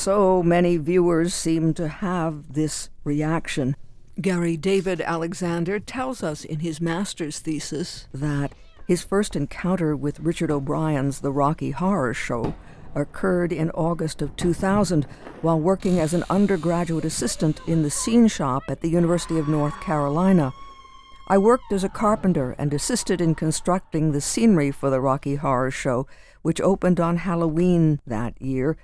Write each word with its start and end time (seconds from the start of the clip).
so 0.00 0.42
many 0.42 0.78
viewers 0.78 1.34
seem 1.34 1.74
to 1.74 1.86
have 1.86 2.54
this 2.54 2.88
reaction. 3.04 3.76
Gary 4.18 4.56
David 4.56 5.02
Alexander 5.02 5.78
tells 5.78 6.22
us 6.22 6.42
in 6.42 6.60
his 6.60 6.80
master's 6.80 7.38
thesis 7.38 8.08
that 8.14 8.54
his 8.88 9.02
first 9.02 9.36
encounter 9.36 9.94
with 9.94 10.18
Richard 10.20 10.50
O'Brien's 10.50 11.20
The 11.20 11.30
Rocky 11.30 11.72
Horror 11.72 12.14
Show 12.14 12.54
occurred 12.94 13.52
in 13.52 13.70
August 13.72 14.22
of 14.22 14.34
2000 14.36 15.06
while 15.42 15.60
working 15.60 16.00
as 16.00 16.14
an 16.14 16.24
undergraduate 16.30 17.04
assistant 17.04 17.60
in 17.66 17.82
the 17.82 17.90
scene 17.90 18.26
shop 18.26 18.62
at 18.68 18.80
the 18.80 18.88
University 18.88 19.38
of 19.38 19.48
North 19.48 19.78
Carolina. 19.82 20.50
I 21.28 21.36
worked 21.36 21.72
as 21.72 21.84
a 21.84 21.90
carpenter 21.90 22.56
and 22.58 22.72
assisted 22.72 23.20
in 23.20 23.34
constructing 23.34 24.12
the 24.12 24.22
scenery 24.22 24.70
for 24.70 24.88
the 24.88 25.00
Rocky 25.00 25.34
Horror 25.34 25.70
Show, 25.70 26.06
which 26.40 26.60
opened 26.62 26.98
on 26.98 27.18
Halloween 27.18 28.00
that 28.06 28.40
year. 28.40 28.78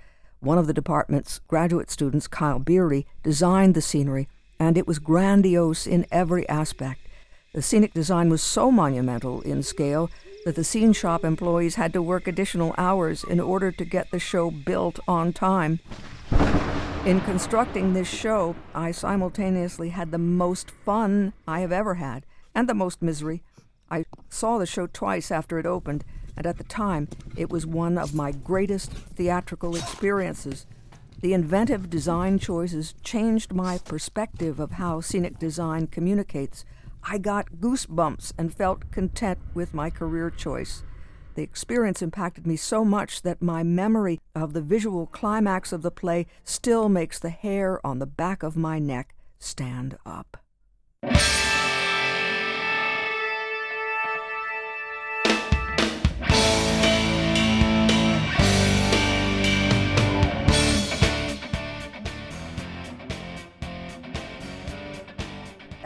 One 0.46 0.58
of 0.58 0.68
the 0.68 0.72
department's 0.72 1.40
graduate 1.48 1.90
students, 1.90 2.28
Kyle 2.28 2.60
Beery, 2.60 3.04
designed 3.24 3.74
the 3.74 3.82
scenery 3.82 4.28
and 4.60 4.78
it 4.78 4.86
was 4.86 5.00
grandiose 5.00 5.88
in 5.88 6.06
every 6.12 6.48
aspect. 6.48 7.00
The 7.52 7.62
scenic 7.62 7.92
design 7.92 8.28
was 8.28 8.42
so 8.42 8.70
monumental 8.70 9.40
in 9.40 9.64
scale 9.64 10.08
that 10.44 10.54
the 10.54 10.62
scene 10.62 10.92
shop 10.92 11.24
employees 11.24 11.74
had 11.74 11.92
to 11.94 12.00
work 12.00 12.28
additional 12.28 12.76
hours 12.78 13.24
in 13.24 13.40
order 13.40 13.72
to 13.72 13.84
get 13.84 14.12
the 14.12 14.20
show 14.20 14.52
built 14.52 15.00
on 15.08 15.32
time. 15.32 15.80
In 17.04 17.20
constructing 17.22 17.92
this 17.92 18.08
show, 18.08 18.54
I 18.72 18.92
simultaneously 18.92 19.88
had 19.88 20.12
the 20.12 20.18
most 20.18 20.70
fun 20.70 21.32
I 21.48 21.58
have 21.58 21.72
ever 21.72 21.94
had 21.94 22.24
and 22.54 22.68
the 22.68 22.74
most 22.74 23.02
misery. 23.02 23.42
I 23.90 24.04
saw 24.28 24.58
the 24.58 24.66
show 24.66 24.86
twice 24.86 25.32
after 25.32 25.58
it 25.58 25.66
opened, 25.66 26.04
and 26.36 26.46
at 26.46 26.58
the 26.58 26.64
time, 26.64 27.08
it 27.36 27.50
was 27.50 27.66
one 27.66 27.98
of 27.98 28.14
my 28.14 28.32
greatest 28.32 28.92
theatrical 28.92 29.74
experiences. 29.74 30.66
The 31.20 31.32
inventive 31.32 31.88
design 31.88 32.38
choices 32.38 32.94
changed 33.02 33.52
my 33.52 33.78
perspective 33.78 34.60
of 34.60 34.72
how 34.72 35.00
scenic 35.00 35.38
design 35.38 35.86
communicates. 35.86 36.64
I 37.02 37.18
got 37.18 37.52
goosebumps 37.52 38.32
and 38.36 38.54
felt 38.54 38.90
content 38.90 39.38
with 39.54 39.72
my 39.72 39.90
career 39.90 40.30
choice. 40.30 40.82
The 41.34 41.42
experience 41.42 42.02
impacted 42.02 42.46
me 42.46 42.56
so 42.56 42.84
much 42.84 43.22
that 43.22 43.42
my 43.42 43.62
memory 43.62 44.20
of 44.34 44.52
the 44.52 44.62
visual 44.62 45.06
climax 45.06 45.72
of 45.72 45.82
the 45.82 45.90
play 45.90 46.26
still 46.44 46.88
makes 46.88 47.18
the 47.18 47.30
hair 47.30 47.84
on 47.86 47.98
the 47.98 48.06
back 48.06 48.42
of 48.42 48.56
my 48.56 48.78
neck 48.78 49.14
stand 49.38 49.98
up. 50.04 50.38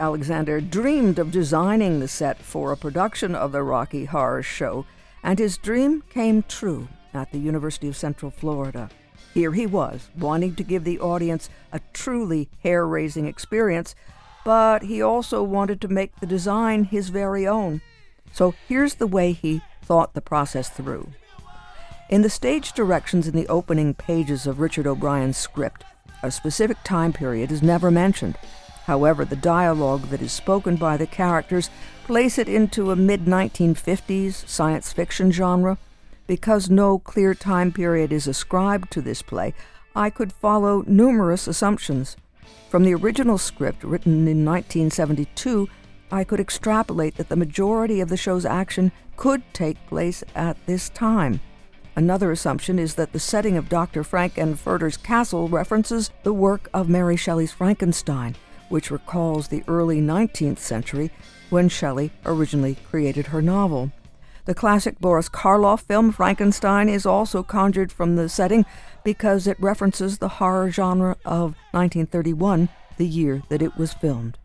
Alexander 0.01 0.59
dreamed 0.59 1.19
of 1.19 1.29
designing 1.29 1.99
the 1.99 2.07
set 2.07 2.39
for 2.39 2.71
a 2.71 2.77
production 2.77 3.35
of 3.35 3.51
the 3.51 3.61
Rocky 3.61 4.05
Horror 4.05 4.41
Show, 4.41 4.83
and 5.21 5.37
his 5.37 5.59
dream 5.59 6.01
came 6.09 6.41
true 6.41 6.87
at 7.13 7.31
the 7.31 7.37
University 7.37 7.87
of 7.87 7.95
Central 7.95 8.31
Florida. 8.31 8.89
Here 9.31 9.51
he 9.51 9.67
was, 9.67 10.09
wanting 10.17 10.55
to 10.55 10.63
give 10.63 10.85
the 10.85 10.99
audience 10.99 11.51
a 11.71 11.81
truly 11.93 12.49
hair 12.63 12.87
raising 12.87 13.27
experience, 13.27 13.93
but 14.43 14.81
he 14.81 15.03
also 15.03 15.43
wanted 15.43 15.79
to 15.81 15.87
make 15.87 16.19
the 16.19 16.25
design 16.25 16.85
his 16.85 17.09
very 17.09 17.45
own. 17.45 17.79
So 18.33 18.55
here's 18.67 18.95
the 18.95 19.05
way 19.05 19.33
he 19.33 19.61
thought 19.83 20.15
the 20.15 20.21
process 20.21 20.67
through. 20.67 21.11
In 22.09 22.23
the 22.23 22.29
stage 22.29 22.73
directions 22.73 23.27
in 23.27 23.35
the 23.35 23.47
opening 23.47 23.93
pages 23.93 24.47
of 24.47 24.59
Richard 24.59 24.87
O'Brien's 24.87 25.37
script, 25.37 25.83
a 26.23 26.31
specific 26.31 26.77
time 26.83 27.13
period 27.13 27.51
is 27.51 27.61
never 27.61 27.91
mentioned, 27.91 28.35
However, 28.91 29.23
the 29.23 29.37
dialogue 29.37 30.09
that 30.09 30.21
is 30.21 30.33
spoken 30.33 30.75
by 30.75 30.97
the 30.97 31.07
characters 31.07 31.69
place 32.03 32.37
it 32.37 32.49
into 32.49 32.91
a 32.91 32.95
mid 32.97 33.23
1950s 33.23 34.45
science 34.49 34.91
fiction 34.91 35.31
genre. 35.31 35.77
Because 36.27 36.69
no 36.69 36.99
clear 36.99 37.33
time 37.33 37.71
period 37.71 38.11
is 38.11 38.27
ascribed 38.27 38.91
to 38.91 39.01
this 39.01 39.21
play, 39.21 39.53
I 39.95 40.09
could 40.09 40.33
follow 40.33 40.83
numerous 40.87 41.47
assumptions. 41.47 42.17
From 42.67 42.83
the 42.83 42.93
original 42.93 43.37
script, 43.37 43.85
written 43.85 44.27
in 44.27 44.43
1972, 44.43 45.69
I 46.11 46.25
could 46.25 46.41
extrapolate 46.41 47.15
that 47.15 47.29
the 47.29 47.37
majority 47.37 48.01
of 48.01 48.09
the 48.09 48.17
show's 48.17 48.43
action 48.45 48.91
could 49.15 49.41
take 49.53 49.87
place 49.87 50.21
at 50.35 50.57
this 50.65 50.89
time. 50.89 51.39
Another 51.95 52.29
assumption 52.29 52.77
is 52.77 52.95
that 52.95 53.13
the 53.13 53.19
setting 53.21 53.55
of 53.55 53.69
Dr. 53.69 54.03
Frank-N-Furter's 54.03 54.97
castle 54.97 55.47
references 55.47 56.11
the 56.23 56.33
work 56.33 56.69
of 56.73 56.89
Mary 56.89 57.15
Shelley's 57.15 57.53
Frankenstein, 57.53 58.35
which 58.71 58.89
recalls 58.89 59.47
the 59.47 59.63
early 59.67 60.01
19th 60.01 60.59
century 60.59 61.11
when 61.49 61.69
Shelley 61.69 62.11
originally 62.25 62.77
created 62.89 63.27
her 63.27 63.41
novel. 63.41 63.91
The 64.45 64.55
classic 64.55 64.99
Boris 64.99 65.29
Karloff 65.29 65.81
film 65.81 66.11
Frankenstein 66.11 66.89
is 66.89 67.05
also 67.05 67.43
conjured 67.43 67.91
from 67.91 68.15
the 68.15 68.27
setting 68.27 68.65
because 69.03 69.45
it 69.45 69.59
references 69.59 70.17
the 70.17 70.27
horror 70.27 70.71
genre 70.71 71.15
of 71.25 71.55
1931, 71.71 72.69
the 72.97 73.05
year 73.05 73.43
that 73.49 73.61
it 73.61 73.77
was 73.77 73.93
filmed. 73.93 74.37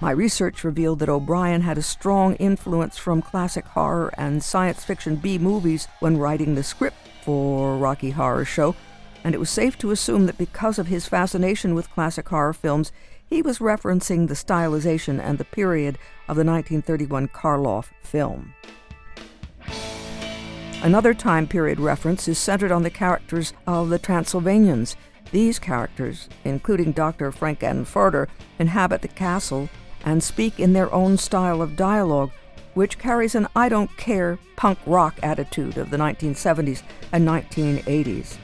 My 0.00 0.10
research 0.10 0.64
revealed 0.64 0.98
that 0.98 1.08
O'Brien 1.08 1.60
had 1.60 1.78
a 1.78 1.82
strong 1.82 2.34
influence 2.36 2.98
from 2.98 3.22
classic 3.22 3.64
horror 3.64 4.12
and 4.18 4.42
science 4.42 4.84
fiction 4.84 5.16
B 5.16 5.38
movies 5.38 5.86
when 6.00 6.18
writing 6.18 6.54
the 6.54 6.64
script 6.64 6.96
for 7.24 7.76
Rocky 7.76 8.10
Horror 8.10 8.44
Show, 8.44 8.74
and 9.22 9.34
it 9.34 9.38
was 9.38 9.50
safe 9.50 9.78
to 9.78 9.92
assume 9.92 10.26
that 10.26 10.38
because 10.38 10.78
of 10.78 10.88
his 10.88 11.06
fascination 11.06 11.74
with 11.74 11.90
classic 11.90 12.28
horror 12.28 12.52
films, 12.52 12.90
he 13.32 13.40
was 13.40 13.60
referencing 13.60 14.28
the 14.28 14.34
stylization 14.34 15.18
and 15.18 15.38
the 15.38 15.44
period 15.44 15.96
of 16.28 16.36
the 16.36 16.44
1931 16.44 17.28
Karloff 17.28 17.86
film. 18.02 18.52
Another 20.82 21.14
time 21.14 21.46
period 21.46 21.80
reference 21.80 22.28
is 22.28 22.36
centered 22.36 22.70
on 22.70 22.82
the 22.82 22.90
characters 22.90 23.54
of 23.66 23.88
the 23.88 23.98
Transylvanians. 23.98 24.96
These 25.30 25.58
characters, 25.58 26.28
including 26.44 26.92
Dr. 26.92 27.32
Frank-N-Furter, 27.32 28.28
inhabit 28.58 29.00
the 29.00 29.08
castle 29.08 29.70
and 30.04 30.22
speak 30.22 30.60
in 30.60 30.74
their 30.74 30.92
own 30.92 31.16
style 31.16 31.62
of 31.62 31.74
dialogue, 31.74 32.32
which 32.74 32.98
carries 32.98 33.34
an 33.34 33.48
I 33.56 33.70
don't 33.70 33.96
care 33.96 34.38
punk 34.56 34.78
rock 34.84 35.18
attitude 35.22 35.78
of 35.78 35.88
the 35.88 35.96
1970s 35.96 36.82
and 37.12 37.26
1980s. 37.26 38.36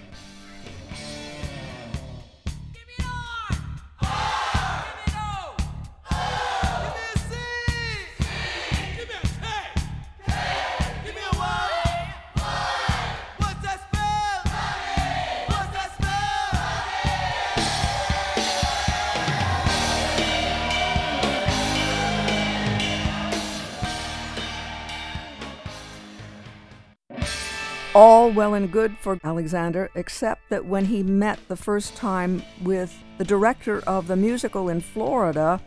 All 27.98 28.30
well 28.30 28.54
and 28.54 28.70
good 28.70 28.96
for 28.96 29.18
Alexander, 29.24 29.90
except 29.96 30.48
that 30.50 30.64
when 30.64 30.84
he 30.84 31.02
met 31.02 31.36
the 31.48 31.56
first 31.56 31.96
time 31.96 32.40
with 32.62 32.96
the 33.18 33.24
director 33.24 33.80
of 33.88 34.06
the 34.06 34.14
musical 34.14 34.68
in 34.68 34.80
Florida, 34.80 35.60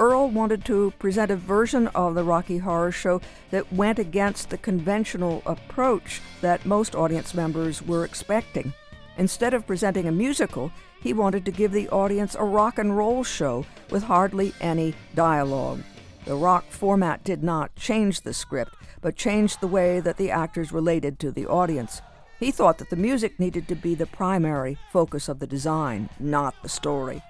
Earl 0.00 0.30
wanted 0.30 0.64
to 0.64 0.92
present 0.98 1.30
a 1.30 1.36
version 1.36 1.86
of 1.94 2.16
the 2.16 2.24
Rocky 2.24 2.58
Horror 2.58 2.90
Show 2.90 3.20
that 3.52 3.72
went 3.72 4.00
against 4.00 4.50
the 4.50 4.58
conventional 4.58 5.44
approach 5.46 6.20
that 6.40 6.66
most 6.66 6.96
audience 6.96 7.34
members 7.34 7.80
were 7.80 8.04
expecting. 8.04 8.74
Instead 9.16 9.54
of 9.54 9.64
presenting 9.64 10.08
a 10.08 10.12
musical, 10.12 10.72
he 11.00 11.12
wanted 11.12 11.44
to 11.44 11.52
give 11.52 11.70
the 11.70 11.88
audience 11.90 12.34
a 12.34 12.42
rock 12.42 12.80
and 12.80 12.96
roll 12.96 13.22
show 13.22 13.64
with 13.90 14.02
hardly 14.02 14.52
any 14.60 14.92
dialogue. 15.14 15.82
The 16.26 16.34
rock 16.36 16.66
format 16.70 17.24
did 17.24 17.42
not 17.42 17.74
change 17.76 18.20
the 18.20 18.34
script, 18.34 18.74
but 19.00 19.16
changed 19.16 19.60
the 19.60 19.66
way 19.66 20.00
that 20.00 20.16
the 20.16 20.30
actors 20.30 20.72
related 20.72 21.18
to 21.20 21.30
the 21.30 21.46
audience. 21.46 22.02
He 22.38 22.50
thought 22.50 22.78
that 22.78 22.90
the 22.90 22.96
music 22.96 23.40
needed 23.40 23.68
to 23.68 23.74
be 23.74 23.94
the 23.94 24.06
primary 24.06 24.78
focus 24.92 25.28
of 25.28 25.38
the 25.38 25.46
design, 25.46 26.08
not 26.18 26.54
the 26.62 26.68
story. 26.68 27.22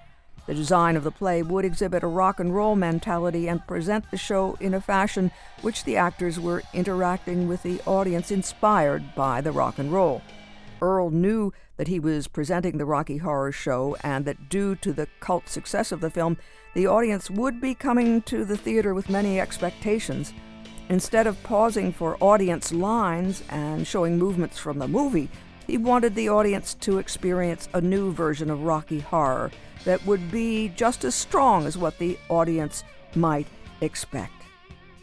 The 0.46 0.54
design 0.54 0.96
of 0.96 1.04
the 1.04 1.12
play 1.12 1.42
would 1.42 1.64
exhibit 1.64 2.02
a 2.02 2.08
rock 2.08 2.40
and 2.40 2.54
roll 2.54 2.74
mentality 2.74 3.48
and 3.48 3.66
present 3.66 4.10
the 4.10 4.16
show 4.16 4.56
in 4.60 4.74
a 4.74 4.80
fashion 4.80 5.30
which 5.62 5.84
the 5.84 5.96
actors 5.96 6.40
were 6.40 6.62
interacting 6.74 7.46
with 7.46 7.62
the 7.62 7.80
audience 7.86 8.30
inspired 8.30 9.14
by 9.14 9.40
the 9.40 9.52
rock 9.52 9.78
and 9.78 9.92
roll. 9.92 10.22
Earl 10.82 11.10
knew 11.10 11.52
that 11.80 11.88
he 11.88 11.98
was 11.98 12.28
presenting 12.28 12.76
the 12.76 12.84
Rocky 12.84 13.16
Horror 13.16 13.52
Show 13.52 13.96
and 14.04 14.26
that 14.26 14.50
due 14.50 14.74
to 14.74 14.92
the 14.92 15.08
cult 15.20 15.48
success 15.48 15.92
of 15.92 16.02
the 16.02 16.10
film, 16.10 16.36
the 16.74 16.86
audience 16.86 17.30
would 17.30 17.58
be 17.58 17.74
coming 17.74 18.20
to 18.24 18.44
the 18.44 18.58
theater 18.58 18.92
with 18.92 19.08
many 19.08 19.40
expectations. 19.40 20.34
Instead 20.90 21.26
of 21.26 21.42
pausing 21.42 21.90
for 21.90 22.18
audience 22.20 22.70
lines 22.70 23.42
and 23.48 23.86
showing 23.86 24.18
movements 24.18 24.58
from 24.58 24.78
the 24.78 24.86
movie, 24.86 25.30
He 25.66 25.78
wanted 25.78 26.14
the 26.14 26.28
audience 26.28 26.74
to 26.80 26.98
experience 26.98 27.70
a 27.72 27.80
new 27.80 28.12
version 28.12 28.50
of 28.50 28.64
Rocky 28.64 29.00
Horror 29.00 29.50
that 29.84 30.04
would 30.04 30.30
be 30.30 30.68
just 30.76 31.04
as 31.04 31.14
strong 31.14 31.64
as 31.64 31.78
what 31.78 31.98
the 31.98 32.18
audience 32.28 32.84
might 33.14 33.46
expect. 33.80 34.34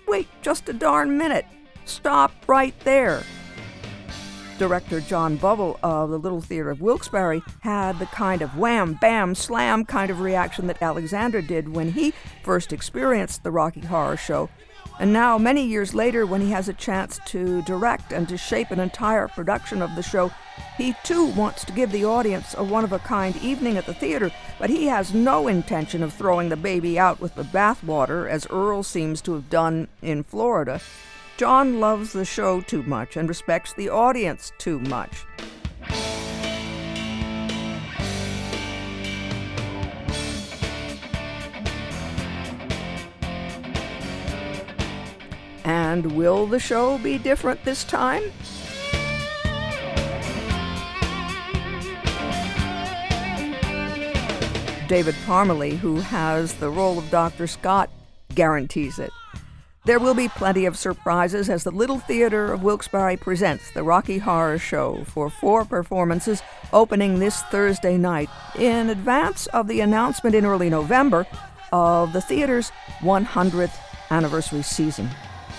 Wait 0.08 0.28
just 0.44 0.70
a 0.70 0.74
darn 0.74 1.18
minute. 1.18 1.46
Stop 1.86 2.34
right 2.48 2.80
there. 2.82 3.24
Director 4.58 5.02
John 5.02 5.38
Bubble 5.38 5.80
of 5.84 6.10
the 6.10 6.18
Little 6.18 6.42
Theater 6.42 6.72
of 6.72 6.82
Wilkes-Barre 6.82 7.42
had 7.62 8.00
the 8.00 8.06
kind 8.08 8.42
of 8.42 8.58
wham, 8.58 8.94
bam, 8.94 9.36
slam 9.36 9.86
kind 9.86 10.10
of 10.10 10.22
reaction 10.22 10.68
that 10.68 10.82
Alexander 10.82 11.42
did 11.42 11.70
when 11.70 11.92
he 11.92 12.14
first 12.44 12.74
experienced 12.74 13.44
the 13.44 13.52
Rocky 13.52 13.82
Horror 13.82 14.18
Show. 14.18 14.50
And 15.00 15.14
now, 15.14 15.38
many 15.38 15.64
years 15.64 15.94
later, 15.94 16.26
when 16.26 16.42
he 16.42 16.50
has 16.52 16.68
a 16.68 16.74
chance 16.74 17.20
to 17.28 17.62
direct 17.64 18.12
and 18.12 18.28
to 18.30 18.38
shape 18.38 18.72
an 18.72 18.80
entire 18.80 19.28
production 19.28 19.84
of 19.84 19.96
the 19.96 20.02
show, 20.02 20.32
he 20.76 20.96
too 21.04 21.28
wants 21.28 21.64
to 21.66 21.72
give 21.72 21.92
the 21.92 22.06
audience 22.06 22.56
a 22.58 22.64
one 22.64 22.84
of 22.84 22.94
a 22.94 23.00
kind 23.00 23.36
evening 23.38 23.78
at 23.78 23.86
the 23.86 23.94
theater, 23.94 24.32
but 24.58 24.72
he 24.72 24.88
has 24.88 25.14
no 25.14 25.48
intention 25.48 26.02
of 26.02 26.14
throwing 26.14 26.50
the 26.50 26.56
baby 26.56 26.98
out 26.98 27.20
with 27.20 27.36
the 27.36 27.44
bathwater, 27.44 28.28
as 28.28 28.48
Earl 28.50 28.82
seems 28.82 29.22
to 29.22 29.34
have 29.34 29.52
done 29.52 29.88
in 30.02 30.24
Florida. 30.24 30.82
John 31.38 31.80
loves 31.80 32.14
the 32.14 32.26
show 32.26 32.62
too 32.62 32.82
much 32.82 33.16
and 33.16 33.30
respects 33.30 33.72
the 33.74 33.90
audience 33.90 34.52
too 34.58 34.80
much. 34.80 35.26
And 45.64 46.14
will 46.14 46.48
the 46.48 46.60
show 46.60 46.98
be 46.98 47.20
different 47.20 47.64
this 47.64 47.84
time? 47.84 48.24
David 54.88 55.16
Parmalee, 55.26 55.78
who 55.78 56.00
has 56.00 56.54
the 56.54 56.70
role 56.70 56.98
of 56.98 57.12
Dr. 57.12 57.46
Scott, 57.46 57.92
guarantees 58.34 58.98
it. 58.98 59.12
There 59.88 60.00
will 60.00 60.14
be 60.14 60.28
plenty 60.28 60.66
of 60.66 60.78
surprises 60.78 61.50
as 61.50 61.64
the 61.64 61.72
Little 61.72 61.98
Theater 61.98 62.52
of 62.52 62.62
Wilkes-Barre 62.62 63.16
presents 63.16 63.72
the 63.72 63.84
Rocky 63.84 64.18
Horror 64.18 64.58
Show 64.58 65.06
for 65.06 65.30
four 65.30 65.64
performances 65.64 66.42
opening 66.74 67.20
this 67.20 67.42
Thursday 67.44 67.96
night 67.98 68.30
in 68.60 68.90
advance 68.90 69.48
of 69.48 69.70
the 69.70 69.80
announcement 69.80 70.36
in 70.36 70.46
early 70.46 70.70
November 70.70 71.26
of 71.72 72.12
the 72.12 72.20
theater's 72.20 72.70
100th 73.00 73.78
anniversary 74.12 74.62
season. 74.62 75.10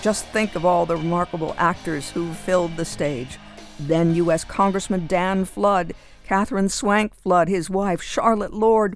Just 0.03 0.27
think 0.27 0.53
of 0.53 0.63
all 0.63 0.85
the 0.85 0.95
remarkable 0.95 1.55
actors 1.57 2.11
who 2.11 2.31
filled 2.31 2.77
the 2.77 2.85
stage. 2.85 3.39
Then 3.79 4.13
U.S. 4.13 4.43
Congressman 4.43 5.07
Dan 5.07 5.43
Flood, 5.43 5.95
Catherine 6.23 6.69
Swank 6.69 7.15
Flood, 7.15 7.47
his 7.47 7.67
wife, 7.67 8.03
Charlotte 8.03 8.53
Lord. 8.53 8.95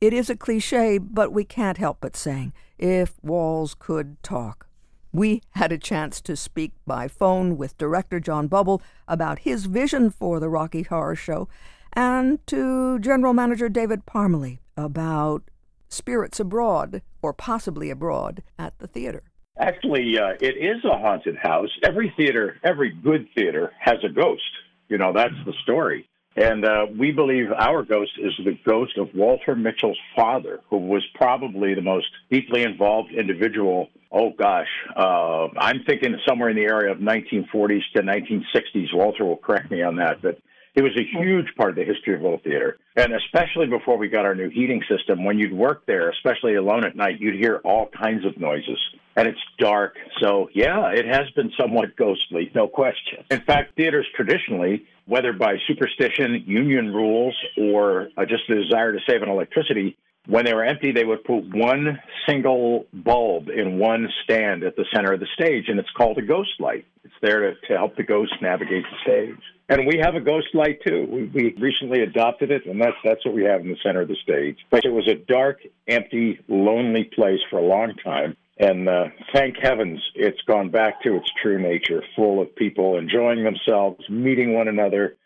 It 0.00 0.12
is 0.12 0.28
a 0.28 0.34
cliche, 0.34 0.98
but 0.98 1.32
we 1.32 1.44
can't 1.44 1.78
help 1.78 1.98
but 2.00 2.16
saying, 2.16 2.52
if 2.80 3.22
walls 3.22 3.76
could 3.78 4.20
talk. 4.24 4.66
We 5.14 5.42
had 5.50 5.72
a 5.72 5.78
chance 5.78 6.22
to 6.22 6.36
speak 6.36 6.72
by 6.86 7.06
phone 7.06 7.58
with 7.58 7.76
director 7.76 8.18
John 8.18 8.48
Bubble 8.48 8.80
about 9.06 9.40
his 9.40 9.66
vision 9.66 10.10
for 10.10 10.40
the 10.40 10.48
Rocky 10.48 10.84
Horror 10.84 11.16
Show 11.16 11.48
and 11.92 12.44
to 12.46 12.98
general 12.98 13.34
manager 13.34 13.68
David 13.68 14.06
Parmalee 14.06 14.60
about 14.74 15.42
spirits 15.90 16.40
abroad, 16.40 17.02
or 17.20 17.34
possibly 17.34 17.90
abroad, 17.90 18.42
at 18.58 18.78
the 18.78 18.86
theater. 18.86 19.22
Actually, 19.58 20.18
uh, 20.18 20.30
it 20.40 20.56
is 20.56 20.82
a 20.84 20.96
haunted 20.96 21.36
house. 21.36 21.68
Every 21.84 22.10
theater, 22.16 22.56
every 22.64 22.90
good 22.90 23.28
theater, 23.34 23.70
has 23.78 23.98
a 24.02 24.08
ghost. 24.08 24.40
You 24.88 24.96
know, 24.96 25.12
that's 25.12 25.34
the 25.44 25.52
story. 25.62 26.08
And 26.36 26.64
uh, 26.64 26.86
we 26.98 27.12
believe 27.12 27.52
our 27.52 27.82
ghost 27.82 28.12
is 28.18 28.32
the 28.42 28.58
ghost 28.64 28.96
of 28.96 29.14
Walter 29.14 29.54
Mitchell's 29.54 29.98
father, 30.16 30.60
who 30.70 30.78
was 30.78 31.04
probably 31.14 31.74
the 31.74 31.82
most 31.82 32.06
deeply 32.30 32.62
involved 32.62 33.12
individual. 33.12 33.90
Oh 34.10 34.30
gosh, 34.30 34.68
uh, 34.96 35.48
I'm 35.58 35.84
thinking 35.84 36.16
somewhere 36.26 36.48
in 36.48 36.56
the 36.56 36.64
area 36.64 36.90
of 36.90 36.98
1940s 36.98 37.82
to 37.94 38.02
1960s. 38.02 38.94
Walter 38.94 39.24
will 39.24 39.36
correct 39.36 39.70
me 39.70 39.82
on 39.82 39.96
that, 39.96 40.22
but 40.22 40.38
it 40.74 40.82
was 40.82 40.96
a 40.96 41.18
huge 41.18 41.54
part 41.54 41.70
of 41.70 41.76
the 41.76 41.84
history 41.84 42.14
of 42.14 42.22
Little 42.22 42.40
Theater. 42.42 42.78
And 42.96 43.12
especially 43.12 43.66
before 43.66 43.98
we 43.98 44.08
got 44.08 44.24
our 44.24 44.34
new 44.34 44.48
heating 44.48 44.82
system, 44.88 45.24
when 45.24 45.38
you'd 45.38 45.52
work 45.52 45.84
there, 45.84 46.08
especially 46.10 46.54
alone 46.54 46.86
at 46.86 46.96
night, 46.96 47.20
you'd 47.20 47.34
hear 47.34 47.60
all 47.62 47.88
kinds 47.88 48.24
of 48.24 48.38
noises. 48.38 48.78
And 49.14 49.28
it's 49.28 49.40
dark. 49.58 49.96
So, 50.20 50.48
yeah, 50.54 50.88
it 50.88 51.06
has 51.06 51.28
been 51.36 51.52
somewhat 51.60 51.96
ghostly, 51.96 52.50
no 52.54 52.66
question. 52.66 53.24
In 53.30 53.40
fact, 53.42 53.76
theaters 53.76 54.06
traditionally, 54.16 54.86
whether 55.06 55.32
by 55.32 55.56
superstition, 55.66 56.44
union 56.46 56.94
rules, 56.94 57.36
or 57.58 58.08
uh, 58.16 58.24
just 58.24 58.44
the 58.48 58.54
desire 58.54 58.92
to 58.92 58.98
save 59.06 59.22
on 59.22 59.28
electricity, 59.28 59.98
when 60.26 60.44
they 60.44 60.54
were 60.54 60.64
empty, 60.64 60.92
they 60.92 61.04
would 61.04 61.24
put 61.24 61.54
one 61.54 62.00
single 62.28 62.86
bulb 62.92 63.48
in 63.48 63.78
one 63.78 64.08
stand 64.22 64.62
at 64.62 64.76
the 64.76 64.84
center 64.94 65.12
of 65.12 65.20
the 65.20 65.26
stage, 65.34 65.64
and 65.68 65.78
it's 65.80 65.90
called 65.96 66.16
a 66.18 66.22
ghost 66.22 66.52
light. 66.60 66.86
It's 67.04 67.14
there 67.20 67.50
to, 67.50 67.60
to 67.66 67.76
help 67.76 67.96
the 67.96 68.04
ghost 68.04 68.32
navigate 68.40 68.84
the 68.84 68.96
stage. 69.02 69.42
And 69.68 69.86
we 69.86 69.98
have 70.00 70.14
a 70.14 70.20
ghost 70.20 70.48
light 70.54 70.80
too. 70.86 71.08
We, 71.10 71.24
we 71.24 71.54
recently 71.58 72.02
adopted 72.02 72.50
it, 72.50 72.66
and 72.66 72.80
that's 72.80 72.96
that's 73.04 73.24
what 73.24 73.34
we 73.34 73.44
have 73.44 73.62
in 73.62 73.68
the 73.68 73.76
center 73.82 74.02
of 74.02 74.08
the 74.08 74.16
stage. 74.22 74.58
But 74.70 74.84
it 74.84 74.92
was 74.92 75.08
a 75.08 75.14
dark, 75.14 75.60
empty, 75.88 76.38
lonely 76.46 77.04
place 77.04 77.40
for 77.50 77.58
a 77.58 77.62
long 77.62 77.94
time. 78.04 78.36
And 78.58 78.88
uh, 78.88 79.04
thank 79.34 79.56
heavens 79.56 80.00
it's 80.14 80.40
gone 80.42 80.70
back 80.70 81.02
to 81.02 81.16
its 81.16 81.30
true 81.42 81.60
nature, 81.60 82.02
full 82.14 82.40
of 82.40 82.54
people 82.54 82.98
enjoying 82.98 83.44
themselves, 83.44 84.08
meeting 84.08 84.54
one 84.54 84.68
another, 84.68 85.16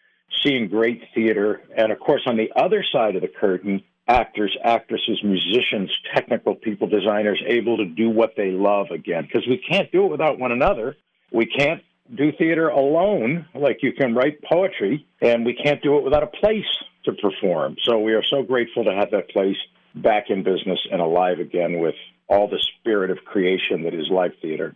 seeing 0.43 0.69
great 0.69 1.03
theater. 1.15 1.63
And 1.77 1.91
of 1.91 1.99
course, 1.99 2.23
on 2.27 2.37
the 2.37 2.53
other 2.57 2.85
side 2.93 3.17
of 3.17 3.23
the 3.23 3.29
curtain, 3.29 3.83
actors, 4.09 4.57
actresses, 4.63 5.21
musicians, 5.25 5.91
technical 6.15 6.55
people, 6.55 6.87
designers 6.87 7.43
able 7.47 7.77
to 7.79 7.85
do 7.85 8.09
what 8.09 8.35
they 8.37 8.53
love 8.53 8.91
again. 8.91 9.25
Because 9.25 9.47
we 9.49 9.59
can't 9.59 9.91
do 9.91 10.05
it 10.05 10.11
without 10.11 10.39
one 10.39 10.53
another. 10.53 10.97
We 11.33 11.47
can't 11.47 11.83
do 12.15 12.31
theater 12.33 12.69
alone, 12.69 13.47
like 13.55 13.83
you 13.83 13.93
can 13.93 14.15
write 14.15 14.43
poetry, 14.43 15.05
and 15.21 15.45
we 15.45 15.55
can't 15.55 15.83
do 15.83 15.99
it 15.99 16.05
without 16.05 16.23
a 16.23 16.29
place 16.29 16.65
to 17.05 17.13
perform. 17.13 17.77
So 17.83 17.99
we 17.99 18.13
are 18.13 18.23
so 18.25 18.45
grateful 18.45 18.85
to 18.85 18.93
have 18.93 19.11
that 19.11 19.29
place 19.31 19.57
back 19.97 20.25
in 20.29 20.43
business 20.43 20.79
and 20.91 21.01
alive 21.01 21.41
again 21.41 21.79
with 21.79 21.95
all 22.29 22.49
the 22.49 22.63
spirit 22.79 23.11
of 23.11 23.19
creation 23.25 23.83
that 23.85 23.95
is 23.95 24.09
live 24.11 24.33
theater. 24.43 24.75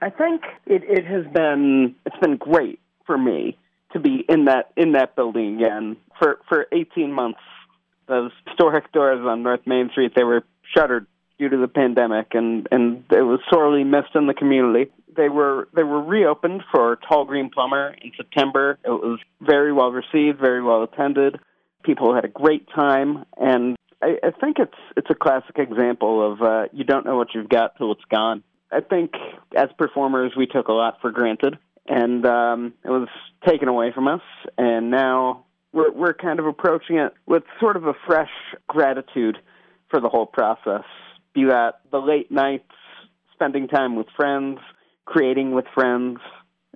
I 0.00 0.10
think 0.10 0.42
it, 0.66 0.82
it 0.84 1.06
has 1.06 1.24
been 1.32 1.94
it's 2.04 2.16
been 2.18 2.36
great 2.36 2.80
for 3.06 3.16
me 3.16 3.56
to 3.92 4.00
be 4.00 4.24
in 4.28 4.46
that 4.46 4.72
in 4.76 4.92
that 4.92 5.16
building 5.16 5.56
again 5.56 5.96
for 6.18 6.38
for 6.48 6.66
18 6.72 7.12
months. 7.12 7.40
Those 8.06 8.32
historic 8.46 8.92
doors 8.92 9.20
on 9.26 9.42
North 9.42 9.66
Main 9.66 9.90
Street 9.90 10.12
they 10.14 10.24
were 10.24 10.42
shuttered 10.74 11.06
due 11.38 11.48
to 11.48 11.56
the 11.56 11.68
pandemic, 11.68 12.28
and 12.34 12.68
and 12.70 13.04
it 13.10 13.22
was 13.22 13.40
sorely 13.50 13.84
missed 13.84 14.14
in 14.14 14.26
the 14.26 14.34
community. 14.34 14.90
They 15.16 15.28
were 15.28 15.68
they 15.74 15.82
were 15.82 16.02
reopened 16.02 16.62
for 16.72 16.98
Tall 17.08 17.24
Green 17.24 17.50
Plumber 17.50 17.94
in 18.02 18.12
September. 18.16 18.78
It 18.84 18.90
was 18.90 19.20
very 19.40 19.72
well 19.72 19.90
received, 19.90 20.38
very 20.38 20.62
well 20.62 20.82
attended. 20.82 21.38
People 21.82 22.14
had 22.14 22.24
a 22.24 22.28
great 22.28 22.66
time, 22.74 23.24
and 23.36 23.76
I, 24.04 24.18
I 24.22 24.30
think 24.32 24.58
it's 24.58 24.76
it's 24.96 25.08
a 25.08 25.14
classic 25.14 25.56
example 25.56 26.32
of 26.32 26.42
uh, 26.42 26.64
you 26.72 26.84
don't 26.84 27.06
know 27.06 27.16
what 27.16 27.28
you've 27.34 27.48
got 27.48 27.76
till 27.78 27.92
it's 27.92 28.04
gone. 28.10 28.42
I 28.70 28.80
think 28.80 29.12
as 29.56 29.68
performers 29.78 30.32
we 30.36 30.46
took 30.46 30.68
a 30.68 30.72
lot 30.72 30.98
for 31.00 31.10
granted, 31.10 31.58
and 31.88 32.26
um, 32.26 32.74
it 32.84 32.90
was 32.90 33.08
taken 33.46 33.68
away 33.68 33.92
from 33.94 34.08
us, 34.08 34.20
and 34.58 34.90
now 34.90 35.46
we're 35.72 35.90
we're 35.90 36.14
kind 36.14 36.38
of 36.38 36.46
approaching 36.46 36.96
it 36.96 37.14
with 37.26 37.44
sort 37.60 37.76
of 37.76 37.86
a 37.86 37.94
fresh 38.06 38.30
gratitude 38.68 39.38
for 39.88 40.00
the 40.00 40.10
whole 40.10 40.26
process. 40.26 40.84
Be 41.34 41.44
that 41.44 41.80
the 41.90 41.98
late 41.98 42.30
nights, 42.30 42.70
spending 43.32 43.68
time 43.68 43.96
with 43.96 44.06
friends, 44.14 44.58
creating 45.06 45.52
with 45.52 45.64
friends, 45.74 46.18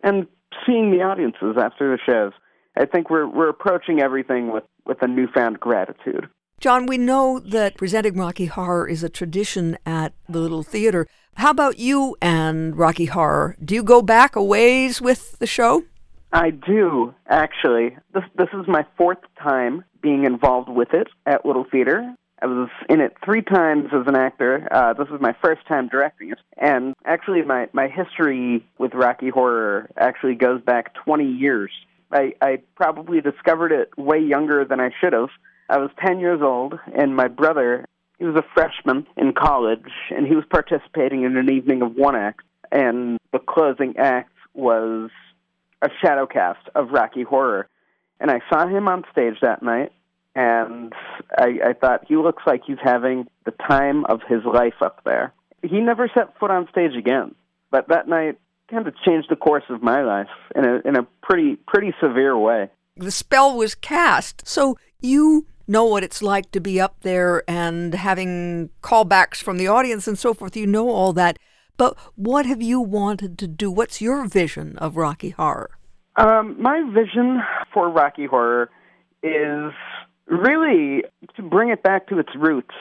and 0.03 0.27
seeing 0.67 0.91
the 0.93 1.03
audiences 1.03 1.57
after 1.61 1.95
the 1.95 1.99
shows. 2.07 2.33
I 2.75 2.87
think 2.87 3.11
we're 3.11 3.29
we're 3.29 3.51
approaching 3.51 4.01
everything 4.01 4.51
with, 4.51 4.65
with 4.87 5.03
a 5.03 5.09
newfound 5.09 5.61
gratitude. 5.61 6.29
John, 6.61 6.87
we 6.87 6.99
know 6.99 7.39
that 7.39 7.77
presenting 7.77 8.17
Rocky 8.17 8.47
Horror 8.47 8.89
is 8.89 9.05
a 9.05 9.09
tradition 9.09 9.79
at 9.87 10.13
the 10.29 10.41
Little 10.41 10.65
Theater. 10.65 11.07
How 11.35 11.51
about 11.51 11.79
you 11.79 12.17
and 12.21 12.77
Rocky 12.77 13.05
Horror? 13.05 13.57
Do 13.65 13.77
you 13.77 13.85
go 13.85 14.03
back 14.03 14.35
a 14.35 14.43
ways 14.43 15.01
with 15.01 15.39
the 15.39 15.47
show? 15.47 15.85
I 16.33 16.51
do, 16.51 17.15
actually. 17.29 17.97
This 18.13 18.25
this 18.37 18.49
is 18.53 18.67
my 18.67 18.85
fourth 18.97 19.21
time 19.41 19.85
being 20.03 20.25
involved 20.25 20.69
with 20.69 20.95
it 20.95 21.07
at 21.27 21.47
Little 21.47 21.65
Theater. 21.71 22.13
I 22.43 22.47
was 22.47 22.69
in 22.89 23.01
it 23.01 23.17
three 23.25 23.43
times 23.43 23.91
as 23.93 24.09
an 24.09 24.17
actor. 24.17 24.67
Uh, 24.69 24.95
this 24.95 25.09
was 25.09 25.21
my 25.21 25.37
first 25.41 25.65
time 25.69 25.87
directing 25.87 26.33
it. 26.33 26.39
And 26.57 26.95
actually, 27.05 27.43
my, 27.43 27.69
my 27.73 27.87
history 27.87 28.67
with 28.79 28.95
Rocky 28.95 29.29
Horror 29.29 29.91
actually 29.97 30.35
goes 30.35 30.61
back 30.61 30.95
20 31.05 31.25
years. 31.25 31.71
I, 32.13 32.35
I 32.41 32.63
probably 32.77 33.21
discovered 33.21 33.73
it 33.73 33.91
way 33.97 34.19
younger 34.21 34.65
than 34.65 34.81
I 34.81 34.91
should 35.01 35.13
have. 35.13 35.31
I 35.69 35.79
was 35.79 35.91
10 36.05 36.21
years 36.21 36.41
old, 36.43 36.79
and 36.97 37.15
my 37.15 37.29
brother, 37.29 37.85
he 38.19 38.25
was 38.25 38.37
a 38.37 38.45
freshman 38.55 39.07
in 39.17 39.33
college, 39.33 39.91
and 40.11 40.27
he 40.27 40.35
was 40.35 40.45
participating 40.51 41.25
in 41.25 41.37
an 41.37 41.51
evening 41.51 41.83
of 41.83 41.95
one 41.95 42.17
act. 42.17 42.41
And 42.73 43.19
the 43.33 43.39
closing 43.39 43.97
act 43.99 44.33
was 44.55 45.11
a 45.83 45.89
shadow 46.03 46.27
cast 46.27 46.69
of 46.75 46.91
Rocky 46.91 47.23
Horror. 47.23 47.69
And 48.21 48.31
I 48.31 48.41
saw 48.51 48.67
him 48.67 48.89
on 48.89 49.05
stage 49.13 49.37
that 49.43 49.63
night, 49.63 49.93
and 50.35 50.93
I, 51.37 51.59
I 51.67 51.73
thought 51.73 52.07
he 52.09 52.17
looks 52.17 52.43
like 52.47 52.63
he's 52.67 52.79
having 52.83 53.27
the 53.45 53.53
time 53.69 54.05
of 54.07 54.21
his 54.29 54.45
life 54.45 54.81
up 54.81 55.03
there. 55.05 55.33
He 55.63 55.81
never 55.81 56.11
set 56.15 56.39
foot 56.39 56.51
on 56.51 56.69
stage 56.71 56.95
again, 56.97 57.35
but 57.71 57.89
that 57.89 58.09
night 58.09 58.39
kind 58.71 58.87
of 58.87 58.95
changed 59.05 59.29
the 59.31 59.37
course 59.37 59.65
of 59.69 59.83
my 59.83 60.03
life 60.03 60.29
in 60.55 60.65
a 60.65 60.81
in 60.85 60.97
a 60.97 61.03
pretty 61.23 61.57
pretty 61.57 61.93
severe 62.01 62.37
way. 62.37 62.71
The 62.97 63.11
spell 63.11 63.57
was 63.57 63.75
cast, 63.75 64.47
so 64.47 64.77
you 65.01 65.47
know 65.69 65.85
what 65.85 66.03
it's 66.03 66.23
like 66.23 66.51
to 66.53 66.61
be 66.61 66.81
up 66.81 67.01
there 67.03 67.43
and 67.49 67.95
having 67.95 68.71
callbacks 68.83 69.37
from 69.37 69.59
the 69.59 69.69
audience 69.69 70.09
and 70.09 70.19
so 70.19 70.35
forth. 70.35 70.57
You 70.57 70.67
know 70.67 70.89
all 70.89 71.13
that. 71.13 71.39
But 71.77 71.97
what 72.17 72.47
have 72.47 72.61
you 72.61 72.81
wanted 72.81 73.39
to 73.39 73.47
do? 73.47 73.71
What's 73.71 74.01
your 74.01 74.27
vision 74.27 74.77
of 74.79 74.97
Rocky 74.97 75.31
Horror? 75.31 75.71
Um, 76.17 76.61
my 76.61 76.83
vision 76.93 77.41
for 77.73 77.89
Rocky 77.89 78.27
Horror 78.27 78.71
is 79.23 79.73
really 80.27 81.05
to 81.37 81.43
bring 81.43 81.71
it 81.71 81.83
back 81.83 82.09
to 82.09 82.19
its 82.19 82.31
roots, 82.37 82.75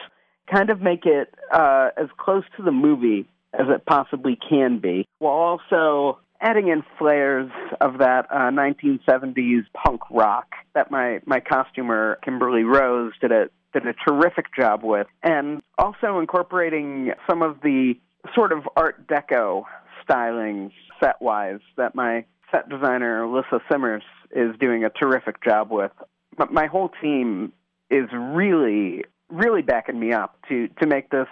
kind 0.51 0.71
of 0.71 0.81
make 0.81 1.05
it 1.05 1.33
uh, 1.53 1.89
as 1.95 2.07
close 2.17 2.43
to 2.57 2.63
the 2.63 2.71
movie 2.71 3.27
as 3.53 3.67
it 3.69 3.85
possibly 3.85 4.37
can 4.49 4.79
be, 4.79 5.07
while 5.19 5.33
also 5.33 6.19
adding 6.41 6.67
in 6.67 6.83
flares 6.97 7.49
of 7.81 7.99
that 7.99 8.27
uh, 8.31 8.51
1970s 8.51 9.65
punk 9.73 10.01
rock 10.11 10.47
that 10.73 10.91
my, 10.91 11.19
my 11.25 11.39
costumer 11.39 12.19
Kimberly 12.23 12.63
Rose 12.63 13.13
did 13.19 13.31
a 13.31 13.49
did 13.73 13.85
a 13.85 13.93
terrific 13.93 14.45
job 14.57 14.81
with, 14.81 15.07
and 15.23 15.61
also 15.77 16.19
incorporating 16.19 17.11
some 17.29 17.41
of 17.41 17.59
the 17.61 17.95
sort 18.33 18.51
of 18.51 18.59
Art 18.75 19.07
Deco 19.07 19.63
styling 20.03 20.71
set 21.01 21.21
wise 21.21 21.59
that 21.75 21.93
my 21.93 22.25
set 22.51 22.69
designer 22.69 23.23
Alyssa 23.23 23.59
Simmers 23.69 24.03
is 24.31 24.55
doing 24.59 24.83
a 24.85 24.89
terrific 24.89 25.43
job 25.43 25.69
with. 25.69 25.91
But 26.37 26.51
my 26.51 26.67
whole 26.67 26.91
team 27.01 27.51
is 27.89 28.07
really 28.13 29.03
really 29.29 29.61
backing 29.61 29.99
me 29.99 30.13
up 30.13 30.37
to 30.49 30.67
to 30.79 30.87
make 30.87 31.09
this 31.09 31.27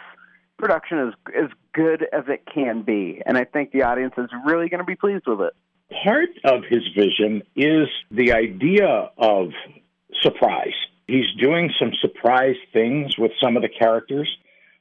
production 0.58 1.08
as 1.08 1.14
as 1.36 1.50
good 1.74 2.06
as 2.14 2.24
it 2.28 2.44
can 2.54 2.84
be, 2.84 3.22
and 3.26 3.38
I 3.38 3.44
think 3.46 3.72
the 3.72 3.84
audience 3.84 4.14
is 4.18 4.30
really 4.46 4.70
going 4.70 4.80
to 4.80 4.86
be 4.86 4.96
pleased 4.96 5.26
with 5.28 5.42
it. 5.42 5.54
Part 6.04 6.30
of 6.44 6.64
his 6.70 6.82
vision 6.96 7.44
is 7.56 7.88
the 8.10 8.34
idea 8.34 9.10
of 9.18 9.50
surprise. 10.22 10.74
He's 11.08 11.32
doing 11.40 11.72
some 11.80 11.92
surprise 12.02 12.56
things 12.74 13.18
with 13.18 13.32
some 13.42 13.56
of 13.56 13.62
the 13.62 13.70
characters. 13.70 14.30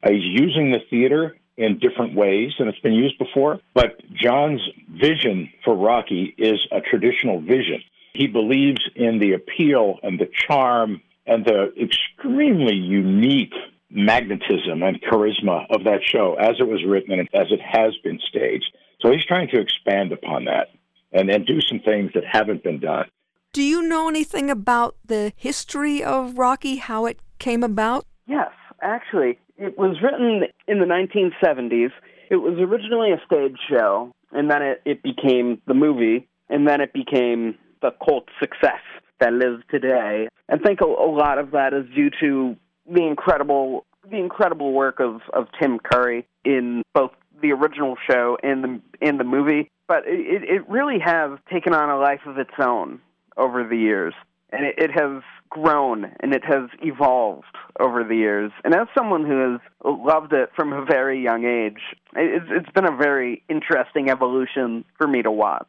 Uh, 0.03 0.11
he's 0.11 0.25
using 0.25 0.71
the 0.73 0.81
theater 0.89 1.37
in 1.57 1.79
different 1.79 2.15
ways 2.15 2.53
than 2.59 2.69
it's 2.69 2.79
been 2.81 2.95
used 2.95 3.19
before. 3.19 3.61
But 3.75 4.01
John's 4.13 4.63
vision 4.89 5.51
for 5.65 5.77
Rocky 5.77 6.35
is 6.39 6.59
a 6.73 6.81
traditional 6.81 7.41
vision. 7.41 7.83
He 8.15 8.27
believes 8.27 8.81
in 8.95 9.19
the 9.19 9.33
appeal 9.33 9.99
and 10.03 10.19
the 10.19 10.29
charm 10.47 11.03
and 11.27 11.45
the 11.45 11.73
extremely 11.81 12.75
unique 12.75 13.55
magnetism 13.91 14.83
and 14.83 15.01
charisma 15.03 15.67
of 15.71 15.85
that 15.85 16.01
show 16.03 16.35
as 16.35 16.57
it 16.59 16.67
was 16.67 16.85
written 16.85 17.19
and 17.19 17.29
as 17.35 17.47
it 17.51 17.61
has 17.61 17.97
been 18.03 18.19
staged. 18.29 18.77
So 19.01 19.11
he's 19.13 19.25
trying 19.25 19.49
to 19.49 19.61
expand 19.61 20.13
upon 20.13 20.47
that 20.47 20.69
and 21.13 21.29
then 21.29 21.45
do 21.45 21.61
some 21.61 21.81
things 21.81 22.13
that 22.15 22.25
haven't 22.31 22.63
been 22.63 22.81
done. 22.81 23.07
Do 23.53 23.63
you 23.63 23.83
know 23.83 24.09
anything 24.09 24.51
about 24.51 24.97
the 25.05 25.33
history 25.37 26.03
of 26.03 26.39
Rocky, 26.39 26.77
how 26.77 27.07
it 27.07 27.21
came 27.39 27.63
about? 27.63 28.05
Yes, 28.27 28.51
actually. 28.83 29.39
It 29.57 29.79
was 29.79 29.97
written 30.03 30.43
in 30.67 30.81
the 30.81 30.87
1970s. 30.87 31.91
It 32.31 32.37
was 32.37 32.59
originally 32.59 33.13
a 33.13 33.23
stage 33.25 33.57
show, 33.71 34.11
and 34.33 34.51
then 34.51 34.63
it, 34.63 34.83
it 34.85 35.03
became 35.05 35.63
the 35.69 35.75
movie, 35.75 36.27
and 36.49 36.67
then 36.67 36.81
it 36.81 36.93
became 36.93 37.57
the 37.81 37.91
cult 38.05 38.29
success 38.41 38.81
that 39.21 39.33
lives 39.33 39.63
today. 39.71 40.27
I 40.51 40.57
think 40.59 40.81
a, 40.81 40.87
a 40.87 41.11
lot 41.11 41.39
of 41.39 41.53
that 41.53 41.73
is 41.73 41.87
due 41.95 42.11
to 42.21 42.57
the 42.91 43.07
incredible 43.07 43.85
the 44.11 44.19
incredible 44.19 44.73
work 44.73 45.01
of, 45.01 45.23
of 45.33 45.47
Tim 45.59 45.79
Curry 45.79 46.27
in 46.45 46.83
both 46.93 47.13
the 47.41 47.53
original 47.53 47.97
show 48.09 48.37
and 48.43 48.63
the 48.65 49.07
in 49.07 49.19
the 49.19 49.25
movie. 49.25 49.71
But 49.87 50.05
it, 50.07 50.43
it 50.45 50.69
really 50.69 50.99
has 51.05 51.39
taken 51.53 51.75
on 51.75 51.91
a 51.91 51.99
life 51.99 52.21
of 52.27 52.39
its 52.39 52.55
own 52.59 53.01
over 53.37 53.65
the 53.65 53.77
years, 53.77 54.15
and 54.51 54.65
it, 54.65 54.75
it 54.79 54.91
has 54.93 55.23
grown 55.51 56.11
and 56.21 56.35
it 56.35 56.43
has 56.45 56.69
evolved 56.83 57.45
over 57.79 58.03
the 58.03 58.17
years. 58.17 58.51
And 58.65 58.75
as 58.75 58.89
someone 58.97 59.25
who 59.25 59.53
has 59.53 59.61
loved 59.85 60.33
it 60.33 60.51
from 60.57 60.73
a 60.73 60.85
very 60.85 61.23
young 61.23 61.45
age, 61.45 61.81
it's, 62.17 62.47
it's 62.51 62.73
been 62.73 62.87
a 62.87 62.97
very 62.97 63.43
interesting 63.49 64.11
evolution 64.11 64.85
for 64.99 65.07
me 65.07 65.23
to 65.23 65.31
watch. 65.31 65.69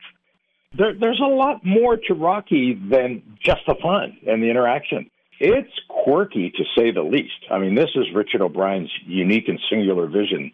There, 0.78 0.94
there's 0.94 1.22
a 1.22 1.30
lot 1.30 1.64
more 1.64 1.98
to 1.98 2.14
Rocky 2.14 2.74
than 2.74 3.22
just 3.44 3.62
the 3.68 3.76
fun 3.76 4.18
and 4.28 4.42
the 4.42 4.50
interaction. 4.50 5.10
It's 5.40 5.74
quirky 5.90 6.52
to 6.52 6.64
say 6.78 6.92
the 6.92 7.04
least. 7.04 7.46
I 7.52 7.60
mean, 7.60 7.76
this 7.76 7.90
is 7.96 8.06
Richard 8.14 8.42
O'Brien's 8.42 8.92
unique 9.06 9.48
and 9.48 9.60
singular 9.70 10.08
vision 10.08 10.52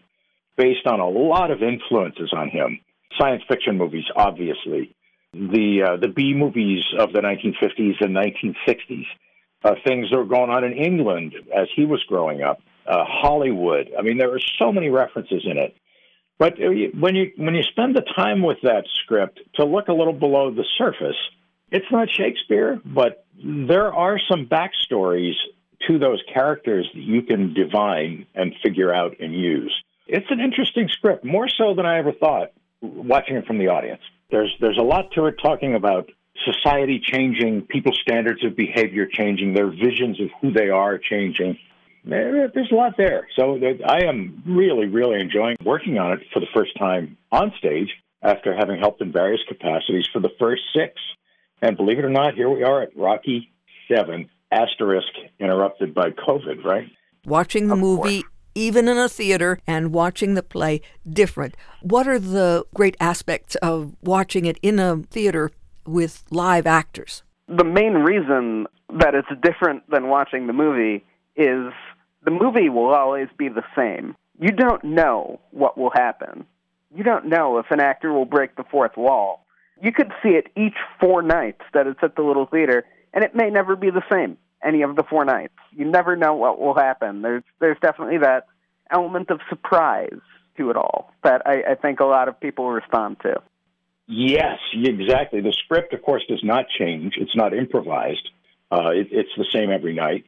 based 0.57 0.87
on 0.87 0.99
a 0.99 1.07
lot 1.07 1.51
of 1.51 1.61
influences 1.61 2.33
on 2.35 2.49
him. 2.49 2.79
Science 3.19 3.43
fiction 3.47 3.77
movies, 3.77 4.05
obviously, 4.15 4.95
the 5.33 5.83
uh, 5.87 5.97
the 5.97 6.07
B 6.07 6.33
movies 6.33 6.83
of 6.97 7.13
the 7.13 7.19
1950s 7.19 8.01
and 8.01 8.15
1960s, 8.15 9.05
uh, 9.63 9.75
things 9.85 10.09
that 10.09 10.17
were 10.17 10.25
going 10.25 10.49
on 10.49 10.63
in 10.63 10.73
England 10.73 11.33
as 11.55 11.67
he 11.75 11.85
was 11.85 12.03
growing 12.07 12.41
up, 12.41 12.59
uh, 12.87 13.03
Hollywood. 13.05 13.91
I 13.97 14.01
mean, 14.01 14.17
there 14.17 14.33
are 14.33 14.41
so 14.59 14.71
many 14.71 14.89
references 14.89 15.43
in 15.45 15.57
it. 15.57 15.75
But 16.39 16.53
uh, 16.53 16.69
when 16.99 17.15
you 17.15 17.31
when 17.37 17.53
you 17.53 17.63
spend 17.63 17.95
the 17.95 18.03
time 18.15 18.41
with 18.41 18.57
that 18.63 18.85
script 19.03 19.39
to 19.55 19.65
look 19.65 19.89
a 19.89 19.93
little 19.93 20.13
below 20.13 20.51
the 20.51 20.65
surface, 20.77 21.17
it's 21.71 21.85
not 21.91 22.09
Shakespeare, 22.09 22.81
but 22.83 23.25
there 23.43 23.93
are 23.93 24.19
some 24.29 24.47
backstories 24.47 25.33
to 25.87 25.97
those 25.97 26.21
characters 26.33 26.89
that 26.93 27.01
you 27.01 27.23
can 27.23 27.53
divine 27.53 28.27
and 28.35 28.53
figure 28.63 28.93
out 28.93 29.19
and 29.19 29.33
use. 29.33 29.73
It's 30.07 30.27
an 30.29 30.39
interesting 30.39 30.89
script, 30.89 31.25
more 31.25 31.47
so 31.47 31.73
than 31.75 31.85
I 31.85 31.97
ever 31.97 32.11
thought 32.11 32.51
watching 32.81 33.35
it 33.35 33.45
from 33.45 33.57
the 33.57 33.67
audience. 33.67 34.01
There's 34.29 34.53
there's 34.59 34.77
a 34.77 34.83
lot 34.83 35.11
to 35.13 35.25
it 35.25 35.35
talking 35.41 35.75
about 35.75 36.09
society 36.45 37.01
changing, 37.03 37.63
people's 37.63 37.99
standards 38.01 38.43
of 38.43 38.55
behavior 38.55 39.05
changing, 39.11 39.53
their 39.53 39.69
visions 39.69 40.19
of 40.19 40.29
who 40.41 40.51
they 40.51 40.69
are 40.69 40.97
changing. 40.97 41.57
There's 42.03 42.71
a 42.71 42.75
lot 42.75 42.95
there. 42.97 43.27
So 43.35 43.59
I 43.85 44.05
am 44.05 44.41
really, 44.47 44.87
really 44.87 45.19
enjoying 45.19 45.57
working 45.63 45.99
on 45.99 46.13
it 46.13 46.19
for 46.33 46.39
the 46.39 46.47
first 46.53 46.71
time 46.77 47.17
on 47.31 47.53
stage 47.59 47.89
after 48.23 48.55
having 48.55 48.79
helped 48.79 49.01
in 49.01 49.11
various 49.11 49.41
capacities 49.47 50.07
for 50.11 50.19
the 50.19 50.31
first 50.39 50.63
six. 50.75 50.93
And 51.61 51.77
believe 51.77 51.99
it 51.99 52.05
or 52.05 52.09
not, 52.09 52.33
here 52.33 52.49
we 52.49 52.63
are 52.63 52.81
at 52.81 52.95
Rocky 52.97 53.51
7, 53.87 54.29
asterisk, 54.51 55.07
interrupted 55.39 55.93
by 55.93 56.09
COVID, 56.11 56.63
right? 56.63 56.87
Watching 57.25 57.67
the 57.67 57.73
Of 57.73 57.79
movie, 57.79 58.21
course. 58.23 58.33
even 58.55 58.87
in 58.87 58.97
a 58.97 59.07
theater, 59.07 59.59
and 59.67 59.93
watching 59.93 60.33
the 60.33 60.41
play 60.43 60.81
different. 61.07 61.55
What 61.81 62.07
are 62.07 62.17
the 62.19 62.65
great 62.73 62.97
aspects 62.99 63.55
of 63.55 63.95
watching 64.01 64.45
it 64.45 64.57
in 64.63 64.79
a 64.79 64.97
theater 65.11 65.51
with 65.85 66.23
live 66.31 66.65
actors? 66.65 67.23
The 67.47 67.63
main 67.63 67.93
reason 67.93 68.65
that 68.99 69.13
it's 69.13 69.27
different 69.41 69.89
than 69.89 70.07
watching 70.07 70.47
the 70.47 70.53
movie 70.53 71.03
is 71.35 71.71
the 72.23 72.31
movie 72.31 72.69
will 72.69 72.93
always 72.93 73.27
be 73.37 73.49
the 73.49 73.63
same. 73.75 74.15
You 74.39 74.51
don't 74.51 74.83
know 74.83 75.39
what 75.51 75.77
will 75.77 75.91
happen. 75.91 76.45
You 76.95 77.03
don't 77.03 77.27
know 77.27 77.59
if 77.59 77.67
an 77.69 77.79
actor 77.79 78.11
will 78.11 78.25
break 78.25 78.55
the 78.55 78.63
fourth 78.69 78.97
wall. 78.97 79.45
You 79.81 79.91
could 79.91 80.11
see 80.21 80.29
it 80.29 80.47
each 80.55 80.77
four 80.99 81.21
nights 81.21 81.61
that 81.73 81.87
it's 81.87 81.99
at 82.03 82.15
the 82.15 82.21
little 82.21 82.45
theater, 82.45 82.85
and 83.13 83.23
it 83.23 83.35
may 83.35 83.49
never 83.49 83.75
be 83.75 83.89
the 83.89 84.03
same 84.11 84.37
any 84.63 84.83
of 84.83 84.95
the 84.95 85.03
four 85.03 85.25
nights. 85.25 85.53
You 85.71 85.85
never 85.85 86.15
know 86.15 86.35
what 86.35 86.59
will 86.59 86.75
happen. 86.75 87.21
There's 87.21 87.43
there's 87.59 87.77
definitely 87.81 88.19
that 88.19 88.47
element 88.91 89.31
of 89.31 89.39
surprise 89.49 90.19
to 90.57 90.69
it 90.69 90.75
all 90.75 91.11
that 91.23 91.41
I, 91.45 91.71
I 91.71 91.75
think 91.75 91.99
a 91.99 92.05
lot 92.05 92.27
of 92.27 92.39
people 92.39 92.69
respond 92.69 93.17
to. 93.21 93.41
Yes, 94.07 94.59
exactly. 94.73 95.41
The 95.41 95.53
script, 95.63 95.93
of 95.93 96.01
course, 96.01 96.23
does 96.27 96.43
not 96.43 96.65
change. 96.77 97.13
It's 97.17 97.35
not 97.35 97.53
improvised. 97.53 98.29
Uh, 98.71 98.89
it, 98.89 99.07
it's 99.11 99.29
the 99.37 99.45
same 99.51 99.71
every 99.71 99.95
night. 99.95 100.25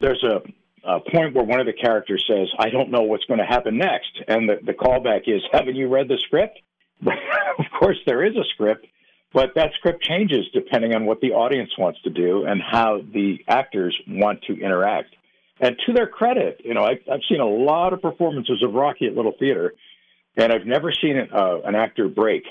There's 0.00 0.22
a, 0.22 0.42
a 0.88 1.00
point 1.00 1.34
where 1.34 1.44
one 1.44 1.60
of 1.60 1.66
the 1.66 1.72
characters 1.72 2.24
says, 2.26 2.48
"I 2.58 2.70
don't 2.70 2.90
know 2.90 3.02
what's 3.02 3.24
going 3.24 3.40
to 3.40 3.46
happen 3.46 3.76
next," 3.76 4.22
and 4.26 4.48
the, 4.48 4.58
the 4.64 4.72
callback 4.72 5.22
is, 5.26 5.42
"Haven't 5.52 5.76
you 5.76 5.88
read 5.88 6.08
the 6.08 6.18
script?" 6.18 6.60
of 7.58 7.64
course, 7.78 7.98
there 8.06 8.24
is 8.24 8.36
a 8.36 8.44
script, 8.54 8.86
but 9.32 9.54
that 9.54 9.72
script 9.78 10.02
changes 10.02 10.46
depending 10.52 10.94
on 10.94 11.06
what 11.06 11.20
the 11.20 11.32
audience 11.32 11.70
wants 11.78 12.00
to 12.02 12.10
do 12.10 12.44
and 12.44 12.60
how 12.60 13.00
the 13.12 13.38
actors 13.48 13.96
want 14.08 14.42
to 14.42 14.54
interact. 14.54 15.14
And 15.60 15.76
to 15.86 15.92
their 15.92 16.06
credit, 16.06 16.62
you 16.64 16.74
know, 16.74 16.84
I, 16.84 16.92
I've 17.10 17.20
seen 17.28 17.40
a 17.40 17.48
lot 17.48 17.92
of 17.92 18.00
performances 18.00 18.62
of 18.62 18.72
Rocky 18.72 19.06
at 19.06 19.14
Little 19.14 19.34
Theater, 19.38 19.74
and 20.36 20.52
I've 20.52 20.66
never 20.66 20.90
seen 20.92 21.18
an, 21.18 21.28
uh, 21.32 21.60
an 21.64 21.74
actor 21.74 22.08
break 22.08 22.44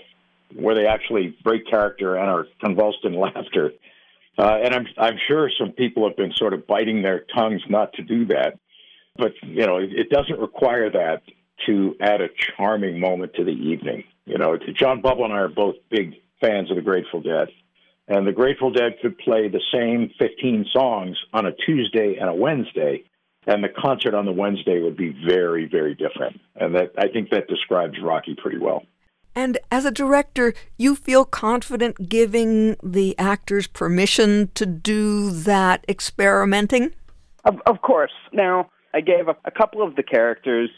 where 0.55 0.75
they 0.75 0.85
actually 0.85 1.35
break 1.43 1.67
character 1.67 2.15
and 2.15 2.29
are 2.29 2.45
convulsed 2.63 3.03
in 3.03 3.13
laughter. 3.19 3.71
Uh, 4.37 4.57
and 4.63 4.73
I'm 4.73 4.87
I'm 4.97 5.17
sure 5.27 5.49
some 5.59 5.73
people 5.73 6.07
have 6.07 6.15
been 6.15 6.31
sort 6.33 6.53
of 6.53 6.65
biting 6.65 7.01
their 7.01 7.25
tongues 7.35 7.61
not 7.67 7.93
to 7.93 8.03
do 8.03 8.25
that, 8.27 8.57
but 9.17 9.33
you 9.41 9.65
know, 9.65 9.77
it, 9.77 9.91
it 9.91 10.09
doesn't 10.09 10.39
require 10.39 10.89
that 10.91 11.23
to 11.65 11.95
add 11.99 12.21
a 12.21 12.29
charming 12.55 12.99
moment 12.99 13.33
to 13.33 13.43
the 13.43 13.51
evening. 13.51 14.05
You 14.29 14.37
know, 14.37 14.57
John 14.75 15.01
Bubble 15.01 15.25
and 15.25 15.33
I 15.33 15.37
are 15.37 15.47
both 15.47 15.75
big 15.89 16.13
fans 16.39 16.69
of 16.69 16.75
the 16.75 16.83
Grateful 16.83 17.19
Dead, 17.19 17.47
And 18.07 18.27
the 18.27 18.31
Grateful 18.31 18.71
Dead 18.71 18.93
could 19.01 19.17
play 19.17 19.49
the 19.49 19.61
same 19.73 20.11
15 20.19 20.67
songs 20.71 21.17
on 21.33 21.47
a 21.47 21.51
Tuesday 21.65 22.15
and 22.19 22.29
a 22.29 22.33
Wednesday, 22.33 23.03
and 23.47 23.63
the 23.63 23.69
concert 23.69 24.13
on 24.13 24.25
the 24.25 24.31
Wednesday 24.31 24.81
would 24.81 24.95
be 24.95 25.15
very, 25.27 25.67
very 25.67 25.95
different. 25.95 26.39
And 26.55 26.75
that 26.75 26.91
I 26.95 27.07
think 27.07 27.31
that 27.31 27.47
describes 27.47 27.95
Rocky 28.03 28.35
pretty 28.35 28.59
well. 28.59 28.83
And 29.33 29.57
as 29.71 29.85
a 29.85 29.91
director, 29.91 30.53
you 30.77 30.95
feel 30.95 31.25
confident 31.25 32.07
giving 32.07 32.75
the 32.83 33.17
actors 33.17 33.65
permission 33.65 34.51
to 34.53 34.65
do 34.67 35.31
that 35.31 35.85
experimenting? 35.89 36.91
Of, 37.45 37.59
of 37.65 37.81
course. 37.81 38.11
Now, 38.31 38.69
I 38.93 39.01
gave 39.01 39.27
a, 39.27 39.35
a 39.45 39.51
couple 39.51 39.81
of 39.81 39.95
the 39.95 40.03
characters 40.03 40.69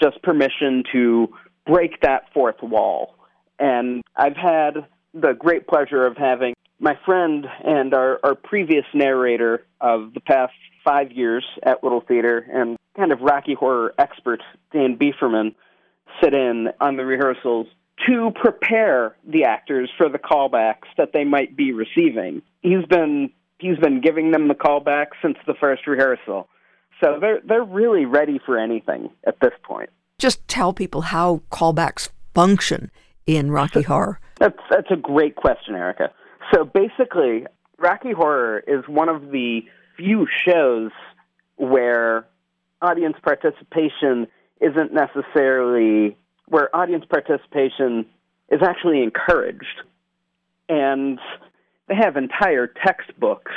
just 0.00 0.20
permission 0.22 0.82
to 0.92 1.28
break 1.68 2.00
that 2.00 2.32
fourth 2.32 2.62
wall. 2.62 3.14
And 3.58 4.02
I've 4.16 4.36
had 4.36 4.86
the 5.14 5.32
great 5.32 5.66
pleasure 5.66 6.06
of 6.06 6.16
having 6.16 6.54
my 6.80 6.98
friend 7.04 7.46
and 7.64 7.92
our, 7.92 8.20
our 8.22 8.34
previous 8.34 8.84
narrator 8.94 9.64
of 9.80 10.14
the 10.14 10.20
past 10.20 10.54
five 10.84 11.12
years 11.12 11.44
at 11.62 11.82
Little 11.82 12.00
Theater 12.00 12.38
and 12.52 12.76
kind 12.96 13.12
of 13.12 13.20
Rocky 13.20 13.54
Horror 13.54 13.94
expert, 13.98 14.42
Dan 14.72 14.96
Bieferman, 14.96 15.54
sit 16.22 16.34
in 16.34 16.68
on 16.80 16.96
the 16.96 17.04
rehearsals 17.04 17.66
to 18.06 18.30
prepare 18.40 19.16
the 19.26 19.44
actors 19.44 19.90
for 19.98 20.08
the 20.08 20.18
callbacks 20.18 20.86
that 20.96 21.12
they 21.12 21.24
might 21.24 21.56
be 21.56 21.72
receiving. 21.72 22.42
He's 22.62 22.84
been 22.86 23.30
he's 23.58 23.78
been 23.78 24.00
giving 24.00 24.30
them 24.30 24.46
the 24.46 24.54
callbacks 24.54 25.16
since 25.20 25.36
the 25.46 25.54
first 25.54 25.86
rehearsal. 25.86 26.48
So 27.02 27.18
they're 27.20 27.40
they're 27.44 27.64
really 27.64 28.04
ready 28.04 28.40
for 28.44 28.56
anything 28.56 29.10
at 29.26 29.40
this 29.40 29.52
point. 29.64 29.90
Just 30.18 30.46
tell 30.48 30.72
people 30.72 31.02
how 31.02 31.42
callbacks 31.52 32.08
function 32.34 32.90
in 33.24 33.52
Rocky 33.52 33.82
Horror. 33.82 34.18
That's 34.40 34.58
that's 34.68 34.90
a 34.90 34.96
great 34.96 35.36
question, 35.36 35.76
Erica. 35.76 36.10
So 36.52 36.64
basically, 36.64 37.46
Rocky 37.78 38.10
Horror 38.10 38.58
is 38.66 38.82
one 38.88 39.08
of 39.08 39.30
the 39.30 39.60
few 39.96 40.26
shows 40.44 40.90
where 41.54 42.26
audience 42.82 43.14
participation 43.22 44.26
isn't 44.60 44.92
necessarily 44.92 46.16
where 46.46 46.74
audience 46.74 47.04
participation 47.08 48.04
is 48.50 48.60
actually 48.60 49.04
encouraged. 49.04 49.82
And 50.68 51.20
they 51.86 51.94
have 51.94 52.16
entire 52.16 52.66
textbooks 52.66 53.52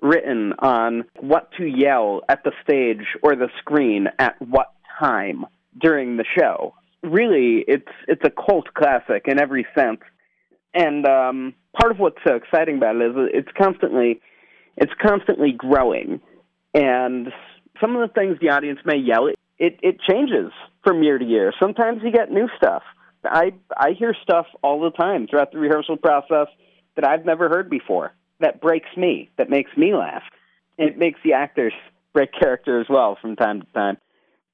written 0.00 0.54
on 0.60 1.04
what 1.20 1.50
to 1.58 1.66
yell 1.66 2.22
at 2.30 2.44
the 2.44 2.52
stage 2.62 3.04
or 3.22 3.36
the 3.36 3.48
screen 3.58 4.06
at 4.18 4.40
what 4.40 4.72
time 4.98 5.44
during 5.80 6.16
the 6.16 6.24
show. 6.38 6.74
Really, 7.02 7.64
it's 7.68 7.92
it's 8.06 8.22
a 8.24 8.30
cult 8.30 8.72
classic 8.74 9.24
in 9.26 9.40
every 9.40 9.66
sense. 9.76 10.00
And 10.74 11.06
um, 11.06 11.54
part 11.78 11.92
of 11.92 11.98
what's 11.98 12.18
so 12.26 12.34
exciting 12.34 12.76
about 12.76 12.96
it 12.96 13.10
is 13.10 13.14
it's 13.32 13.48
constantly 13.56 14.20
it's 14.76 14.92
constantly 15.00 15.52
growing. 15.52 16.20
And 16.74 17.28
some 17.80 17.96
of 17.96 18.08
the 18.08 18.12
things 18.12 18.38
the 18.40 18.50
audience 18.50 18.80
may 18.84 18.96
yell, 18.96 19.26
it, 19.26 19.78
it 19.82 20.00
changes 20.08 20.52
from 20.84 21.02
year 21.02 21.18
to 21.18 21.24
year. 21.24 21.52
Sometimes 21.58 22.02
you 22.02 22.12
get 22.12 22.30
new 22.30 22.48
stuff. 22.56 22.82
I 23.24 23.52
I 23.76 23.92
hear 23.98 24.14
stuff 24.22 24.46
all 24.62 24.80
the 24.80 24.90
time 24.90 25.26
throughout 25.26 25.52
the 25.52 25.58
rehearsal 25.58 25.96
process 25.96 26.46
that 26.96 27.06
I've 27.06 27.24
never 27.24 27.48
heard 27.48 27.68
before. 27.68 28.12
That 28.40 28.60
breaks 28.60 28.88
me. 28.96 29.30
That 29.36 29.50
makes 29.50 29.70
me 29.76 29.94
laugh. 29.94 30.22
It 30.76 30.96
makes 30.96 31.18
the 31.24 31.32
actors 31.32 31.72
break 32.12 32.30
character 32.32 32.80
as 32.80 32.86
well 32.88 33.18
from 33.20 33.34
time 33.34 33.60
to 33.62 33.66
time. 33.72 33.98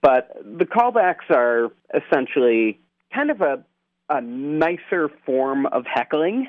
But 0.04 0.36
the 0.44 0.66
callbacks 0.66 1.30
are 1.30 1.70
essentially 1.94 2.78
kind 3.14 3.30
of 3.30 3.40
a 3.40 3.64
a 4.10 4.20
nicer 4.20 5.08
form 5.24 5.64
of 5.64 5.86
heckling 5.86 6.48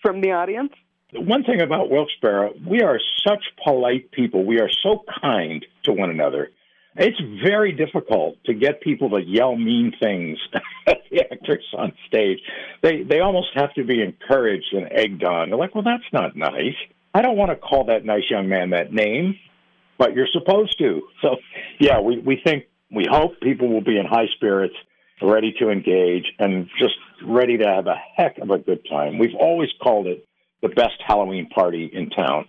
from 0.00 0.20
the 0.20 0.30
audience. 0.30 0.72
One 1.12 1.42
thing 1.42 1.60
about 1.60 1.90
Wilkes-Barre, 1.90 2.52
we 2.64 2.82
are 2.82 3.00
such 3.26 3.42
polite 3.64 4.12
people. 4.12 4.44
We 4.44 4.60
are 4.60 4.70
so 4.70 5.02
kind 5.20 5.66
to 5.82 5.92
one 5.92 6.10
another 6.10 6.50
it's 6.96 7.18
very 7.42 7.72
difficult 7.72 8.36
to 8.44 8.54
get 8.54 8.80
people 8.82 9.10
to 9.10 9.22
yell 9.22 9.56
mean 9.56 9.92
things 10.00 10.38
at 10.86 10.98
the 11.10 11.22
actors 11.32 11.64
on 11.76 11.92
stage. 12.06 12.40
They 12.82 13.02
they 13.02 13.20
almost 13.20 13.48
have 13.54 13.72
to 13.74 13.84
be 13.84 14.02
encouraged 14.02 14.72
and 14.72 14.88
egged 14.90 15.24
on. 15.24 15.48
They're 15.48 15.58
like, 15.58 15.74
well, 15.74 15.84
that's 15.84 16.12
not 16.12 16.36
nice. 16.36 16.76
I 17.14 17.22
don't 17.22 17.36
want 17.36 17.50
to 17.50 17.56
call 17.56 17.84
that 17.86 18.04
nice 18.04 18.24
young 18.30 18.48
man 18.48 18.70
that 18.70 18.92
name, 18.92 19.38
but 19.98 20.14
you're 20.14 20.28
supposed 20.32 20.78
to. 20.78 21.02
So, 21.22 21.36
yeah, 21.78 22.00
we 22.00 22.18
we 22.18 22.40
think 22.44 22.64
we 22.94 23.06
hope 23.10 23.40
people 23.40 23.68
will 23.68 23.82
be 23.82 23.98
in 23.98 24.06
high 24.06 24.28
spirits, 24.34 24.74
ready 25.22 25.54
to 25.58 25.70
engage, 25.70 26.26
and 26.38 26.68
just 26.78 26.94
ready 27.24 27.56
to 27.58 27.64
have 27.64 27.86
a 27.86 27.96
heck 28.16 28.38
of 28.38 28.50
a 28.50 28.58
good 28.58 28.86
time. 28.88 29.18
We've 29.18 29.34
always 29.38 29.70
called 29.82 30.06
it 30.06 30.26
the 30.60 30.68
best 30.68 30.94
Halloween 31.06 31.48
party 31.48 31.90
in 31.92 32.10
town. 32.10 32.48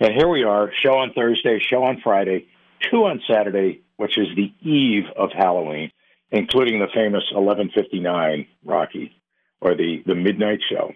And 0.00 0.12
here 0.14 0.28
we 0.28 0.42
are, 0.42 0.72
show 0.82 0.98
on 0.98 1.12
Thursday, 1.14 1.60
show 1.60 1.84
on 1.84 2.00
Friday, 2.02 2.46
two 2.90 3.04
on 3.04 3.22
Saturday, 3.30 3.82
which 3.96 4.18
is 4.18 4.26
the 4.34 4.52
eve 4.68 5.04
of 5.16 5.30
Halloween, 5.32 5.92
including 6.30 6.80
the 6.80 6.88
famous 6.92 7.24
1159 7.32 8.46
Rocky 8.64 9.12
or 9.60 9.74
the, 9.76 10.02
the 10.04 10.14
midnight 10.14 10.58
show. 10.68 10.92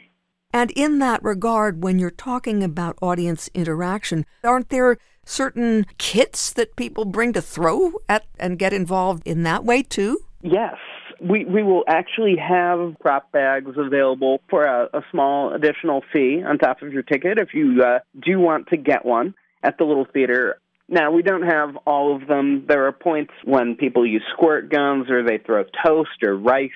And 0.53 0.71
in 0.71 0.99
that 1.01 1.23
regard, 1.23 1.83
when 1.83 1.99
you're 1.99 2.11
talking 2.11 2.63
about 2.63 2.99
audience 3.03 3.51
interaction, 3.53 4.25
aren't 4.43 4.71
there 4.71 4.97
certain 5.25 5.85
kits 5.99 6.53
that 6.55 6.75
people 6.75 7.05
bring 7.05 7.35
to 7.35 7.43
throw 7.43 7.93
at 8.09 8.25
and 8.39 8.59
get 8.59 8.73
involved 8.73 9.27
in 9.27 9.43
that 9.43 9.65
way 9.65 9.83
too? 9.83 10.21
Yes. 10.43 10.77
We, 11.21 11.45
we 11.45 11.63
will 11.63 11.85
actually 11.87 12.37
have 12.37 12.95
prop 13.01 13.31
bags 13.33 13.73
available 13.77 14.41
for 14.49 14.65
a, 14.65 14.89
a 14.95 15.03
small 15.11 15.53
additional 15.53 16.03
fee 16.13 16.43
on 16.47 16.59
top 16.59 16.81
of 16.81 16.93
your 16.93 17.03
ticket 17.03 17.39
if 17.39 17.53
you 17.53 17.83
uh, 17.83 17.99
do 18.25 18.39
want 18.39 18.69
to 18.69 18.77
get 18.77 19.05
one 19.05 19.35
at 19.63 19.77
the 19.79 19.85
Little 19.85 20.07
Theater. 20.11 20.61
Now, 20.89 21.11
we 21.11 21.23
don't 21.23 21.43
have 21.43 21.77
all 21.87 22.17
of 22.17 22.27
them. 22.27 22.65
There 22.67 22.87
are 22.87 22.93
points 22.93 23.33
when 23.45 23.75
people 23.75 24.07
use 24.07 24.23
squirt 24.33 24.71
guns 24.71 25.11
or 25.11 25.23
they 25.23 25.39
throw 25.39 25.65
toast 25.85 26.23
or 26.23 26.37
rice. 26.37 26.71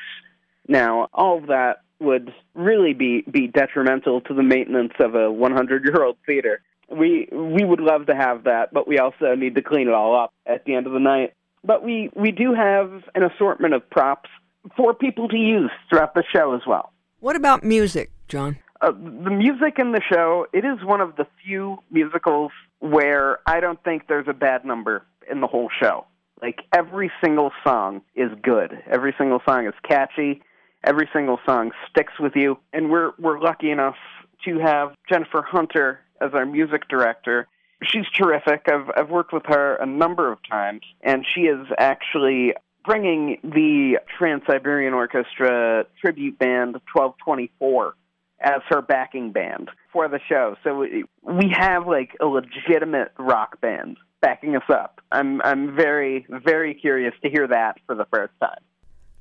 Now, 0.68 1.08
all 1.14 1.38
of 1.38 1.46
that 1.46 1.76
would 2.03 2.33
really 2.55 2.93
be, 2.93 3.25
be 3.31 3.47
detrimental 3.47 4.21
to 4.23 4.35
the 4.35 4.43
maintenance 4.43 4.93
of 5.01 5.15
a 5.15 5.31
100 5.31 5.85
year 5.85 6.05
old 6.05 6.17
theater. 6.27 6.61
We, 6.91 7.29
we 7.33 7.65
would 7.65 7.81
love 7.81 8.07
to 8.07 8.15
have 8.15 8.45
that, 8.45 8.73
but 8.73 8.87
we 8.87 8.99
also 8.99 9.35
need 9.35 9.55
to 9.55 9.62
clean 9.62 9.88
it 9.88 9.95
all 9.95 10.21
up 10.21 10.33
at 10.47 10.65
the 10.65 10.75
end 10.75 10.87
of 10.87 10.93
the 10.93 11.01
night. 11.01 11.33
But 11.65 11.85
we, 11.85 12.11
we 12.15 12.33
do 12.33 12.53
have 12.55 13.05
an 13.15 13.23
assortment 13.23 13.73
of 13.75 13.88
props 13.88 14.29
for 14.77 14.93
people 14.95 15.29
to 15.29 15.37
use 15.37 15.71
throughout 15.88 16.15
the 16.15 16.25
show 16.35 16.55
as 16.55 16.62
well. 16.67 16.93
What 17.21 17.37
about 17.37 17.65
music, 17.65 18.11
John? 18.29 18.59
Uh, 18.81 18.91
the 18.91 19.31
music 19.31 19.79
in 19.79 19.93
the 19.93 20.01
show, 20.12 20.47
it 20.53 20.65
is 20.65 20.85
one 20.85 21.01
of 21.01 21.15
the 21.17 21.27
few 21.45 21.79
musicals 21.91 22.51
where 22.81 23.38
I 23.47 23.61
don't 23.61 23.83
think 23.85 24.09
there's 24.09 24.27
a 24.29 24.33
bad 24.33 24.65
number 24.65 25.05
in 25.31 25.41
the 25.41 25.47
whole 25.47 25.69
show. 25.81 26.07
Like 26.43 26.62
every 26.75 27.12
single 27.23 27.53
song 27.62 28.03
is 28.17 28.31
good. 28.43 28.77
Every 28.91 29.15
single 29.17 29.41
song 29.47 29.67
is 29.69 29.75
catchy. 29.88 30.43
Every 30.85 31.09
single 31.12 31.38
song 31.47 31.71
sticks 31.90 32.12
with 32.18 32.35
you. 32.35 32.59
And 32.73 32.90
we're 32.90 33.12
we're 33.18 33.40
lucky 33.40 33.71
enough 33.71 33.97
to 34.45 34.59
have 34.59 34.95
Jennifer 35.09 35.42
Hunter 35.42 36.01
as 36.21 36.31
our 36.35 36.47
music 36.47 36.88
director. 36.88 37.47
She's 37.83 38.07
terrific. 38.16 38.66
I've 38.66 38.90
I've 38.97 39.11
worked 39.11 39.33
with 39.33 39.45
her 39.47 39.77
a 39.77 39.87
number 39.87 40.31
of 40.31 40.38
times 40.49 40.83
and 41.03 41.25
she 41.35 41.42
is 41.42 41.66
actually 41.79 42.55
bringing 42.85 43.38
the 43.45 43.99
Trans-Siberian 44.18 44.92
Orchestra 44.92 45.87
tribute 46.01 46.38
band 46.38 46.75
1224 46.92 47.95
as 48.40 48.61
her 48.68 48.83
backing 48.83 49.31
band 49.31 49.71
for 49.92 50.09
the 50.09 50.18
show. 50.29 50.57
So 50.64 50.85
we 51.23 51.55
have 51.57 51.87
like 51.87 52.16
a 52.21 52.27
legitimate 52.27 53.12
rock 53.18 53.61
band 53.61 53.99
backing 54.21 54.57
us 54.57 54.68
up. 54.68 55.01
I'm 55.11 55.40
I'm 55.42 55.77
very 55.77 56.27
very 56.29 56.75
curious 56.75 57.14
to 57.23 57.31
hear 57.31 57.47
that 57.49 57.79
for 57.87 57.95
the 57.95 58.07
first 58.07 58.33
time. 58.40 58.61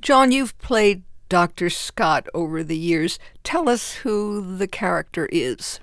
John, 0.02 0.32
you've 0.32 0.58
played 0.58 1.04
Dr. 1.32 1.70
Scott 1.70 2.28
over 2.34 2.62
the 2.62 2.76
years. 2.76 3.17
Tell 3.41 3.70
us 3.70 3.94
who 3.94 4.58
the 4.58 4.67
character 4.67 5.30
is. 5.32 5.80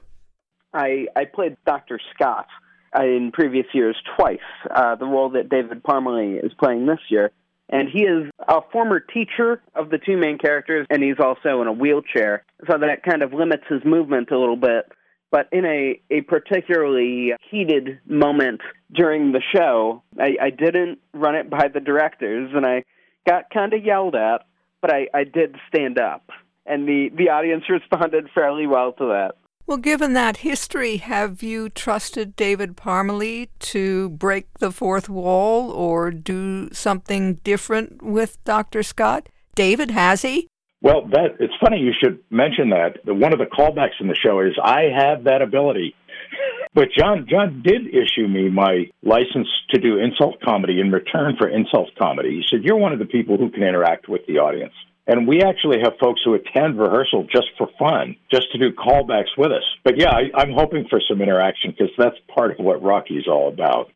I 0.75 1.07
I 1.17 1.25
played 1.25 1.57
Dr. 1.65 1.99
Scott 2.15 2.47
uh, 2.95 3.03
in 3.03 3.31
previous 3.33 3.65
years 3.73 3.97
twice. 4.15 4.39
Uh, 4.71 4.97
the 4.97 5.07
role 5.07 5.31
that 5.31 5.49
David 5.49 5.83
Parmalee 5.83 6.45
is 6.45 6.53
playing 6.63 6.85
this 6.85 6.99
year. 7.09 7.31
And 7.71 7.89
he 7.89 8.03
is 8.03 8.31
a 8.47 8.61
former 8.71 9.01
teacher 9.01 9.63
of 9.75 9.89
the 9.89 9.97
two 9.97 10.19
main 10.19 10.37
characters, 10.37 10.87
and 10.91 11.03
he's 11.03 11.19
also 11.19 11.63
in 11.63 11.67
a 11.67 11.73
wheelchair. 11.73 12.45
So 12.71 12.77
that 12.77 13.03
kind 13.03 13.23
of 13.23 13.33
limits 13.33 13.65
his 13.71 13.83
movement 13.87 14.31
a 14.31 14.39
little 14.39 14.57
bit. 14.57 14.93
But 15.31 15.49
in 15.51 15.65
a, 15.65 15.99
a 16.11 16.21
particularly 16.23 17.33
heated 17.51 18.01
moment 18.07 18.61
during 18.95 19.33
the 19.33 19.43
show, 19.55 20.03
I, 20.19 20.37
I 20.43 20.51
didn't 20.51 20.99
run 21.15 21.37
it 21.37 21.49
by 21.49 21.69
the 21.73 21.81
directors, 21.81 22.51
and 22.55 22.67
I 22.67 22.85
got 23.27 23.51
kind 23.51 23.73
of 23.73 23.85
yelled 23.85 24.15
at, 24.15 24.43
but 24.81 24.93
I, 24.93 25.07
I 25.14 25.25
did 25.25 25.57
stand 25.69 25.99
up. 25.99 26.31
And 26.67 26.87
the, 26.87 27.11
the 27.17 27.31
audience 27.31 27.64
responded 27.71 28.29
fairly 28.35 28.67
well 28.67 28.93
to 28.93 29.07
that. 29.07 29.33
Well, 29.67 29.77
given 29.77 30.14
that 30.14 30.38
history, 30.38 30.97
have 30.97 31.43
you 31.43 31.69
trusted 31.69 32.37
David 32.37 32.75
Parmalee 32.75 33.49
to 33.59 34.09
break 34.09 34.47
the 34.61 34.73
fourth 34.73 35.11
wall 35.11 35.71
or 35.71 36.11
do 36.11 36.71
something 36.73 37.35
different 37.45 38.03
with 38.03 38.43
Dr. 38.45 38.83
Scott? 38.83 39.29
David, 39.55 39.91
has 39.91 40.23
he? 40.23 40.49
Well, 40.81 41.07
that 41.09 41.37
it's 41.41 41.53
funny 41.61 41.81
you 41.81 41.93
should 42.03 42.21
mention 42.31 42.71
that. 42.71 43.05
One 43.05 43.35
of 43.35 43.41
the 43.41 43.45
callbacks 43.45 44.01
in 44.01 44.09
the 44.09 44.14
show 44.14 44.41
is 44.41 44.53
I 44.62 44.85
have 44.97 45.25
that 45.25 45.43
ability. 45.43 45.95
But 46.79 46.91
John 46.97 47.27
John 47.29 47.61
did 47.67 47.88
issue 47.88 48.29
me 48.29 48.49
my 48.49 48.85
license 49.03 49.49
to 49.71 49.81
do 49.81 49.99
insult 49.99 50.41
comedy 50.41 50.81
in 50.81 50.93
return 50.93 51.35
for 51.37 51.49
insult 51.49 51.91
comedy. 51.99 52.37
He 52.37 52.45
said, 52.49 52.62
You're 52.62 52.77
one 52.77 52.93
of 52.93 53.01
the 53.01 53.05
people 53.05 53.37
who 53.37 53.51
can 53.51 53.64
interact 53.64 54.09
with 54.09 54.25
the 54.29 54.38
audience. 54.38 54.75
And 55.09 55.27
we 55.27 55.43
actually 55.43 55.79
have 55.83 55.95
folks 56.01 56.21
who 56.25 56.35
attend 56.35 56.79
rehearsal 56.79 57.27
just 57.33 57.49
for 57.59 57.69
fun, 57.81 58.14
just 58.31 58.53
to 58.53 58.59
do 58.59 58.71
callbacks 58.71 59.37
with 59.37 59.51
us. 59.51 59.64
But 59.83 59.99
yeah, 59.99 60.12
I, 60.12 60.41
am 60.41 60.53
hoping 60.53 60.87
for 60.88 61.01
some 61.09 61.21
interaction 61.21 61.73
because 61.73 61.91
that's 61.99 62.14
part 62.33 62.53
of 62.53 62.64
what 62.64 62.81
Rocky's 62.81 63.27
all 63.27 63.49
about. 63.49 63.91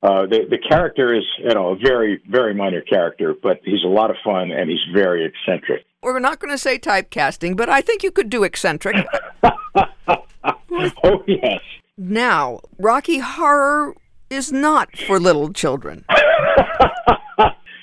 Uh, 0.00 0.26
the, 0.26 0.46
the 0.48 0.58
character 0.58 1.12
is, 1.16 1.24
you 1.38 1.52
know, 1.52 1.70
a 1.70 1.76
very, 1.76 2.22
very 2.30 2.54
minor 2.54 2.82
character, 2.82 3.34
but 3.42 3.58
he's 3.64 3.82
a 3.84 3.88
lot 3.88 4.10
of 4.10 4.16
fun 4.22 4.52
and 4.52 4.70
he's 4.70 4.78
very 4.94 5.26
eccentric. 5.26 5.84
We're 6.00 6.20
not 6.20 6.38
going 6.38 6.52
to 6.52 6.58
say 6.58 6.78
typecasting, 6.78 7.56
but 7.56 7.68
I 7.68 7.80
think 7.80 8.04
you 8.04 8.12
could 8.12 8.30
do 8.30 8.44
eccentric. 8.44 9.04
oh, 9.42 11.24
yes. 11.26 11.60
Now, 11.96 12.60
Rocky 12.78 13.18
Horror 13.18 13.94
is 14.28 14.50
not 14.50 14.96
for 14.96 15.20
little 15.20 15.52
children. 15.52 16.04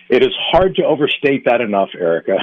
it 0.09 0.21
is 0.21 0.33
hard 0.51 0.75
to 0.75 0.83
overstate 0.83 1.45
that 1.45 1.61
enough, 1.61 1.89
Erica. 1.97 2.35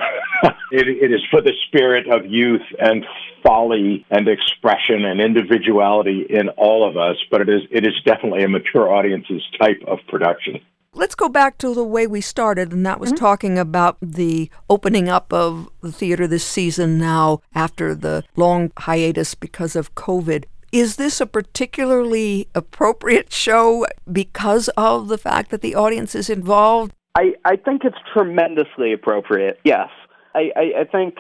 it, 0.73 0.89
it 0.89 1.13
is 1.13 1.21
for 1.31 1.43
the 1.43 1.53
spirit 1.67 2.07
of 2.11 2.25
youth 2.25 2.63
and 2.79 3.05
folly 3.43 4.07
and 4.11 4.29
expression 4.29 5.05
and 5.05 5.21
individuality 5.21 6.27
in 6.31 6.49
all 6.51 6.89
of 6.89 6.97
us, 6.97 7.17
but 7.31 7.43
it 7.43 7.51
is 7.51 7.61
it 7.71 7.87
is 7.87 7.93
definitely 8.03 8.45
a 8.45 8.49
mature 8.49 8.91
audience's 8.91 9.43
type 9.61 9.83
of 9.87 9.99
production. 10.09 10.61
Let's 10.95 11.15
go 11.15 11.29
back 11.29 11.59
to 11.59 11.75
the 11.75 11.85
way 11.85 12.07
we 12.07 12.23
started, 12.23 12.73
and 12.73 12.85
that 12.87 12.99
was 12.99 13.11
mm-hmm. 13.11 13.25
talking 13.25 13.59
about 13.59 13.99
the 14.01 14.51
opening 14.71 15.11
up 15.11 15.35
of 15.35 15.69
the 15.83 15.93
theater 15.93 16.27
this 16.27 16.45
season 16.47 16.99
now 16.99 17.43
after 17.55 17.95
the 17.95 18.25
long 18.37 18.73
hiatus 18.79 19.35
because 19.35 19.77
of 19.77 19.95
COVID. 19.95 20.45
Is 20.73 20.97
this 20.97 21.21
a 21.21 21.27
particularly 21.27 22.49
appropriate 22.55 23.33
show 23.33 23.87
because 24.11 24.69
of 24.77 25.09
the 25.09 25.19
fact 25.19 25.51
that 25.51 25.63
the 25.63 25.75
audience 25.75 26.15
is 26.15 26.29
involved? 26.29 26.93
I, 27.15 27.35
I 27.45 27.57
think 27.57 27.83
it's 27.85 27.97
tremendously 28.13 28.93
appropriate, 28.93 29.59
yes. 29.65 29.89
I, 30.35 30.51
I, 30.55 30.81
I 30.81 30.85
think 30.85 31.17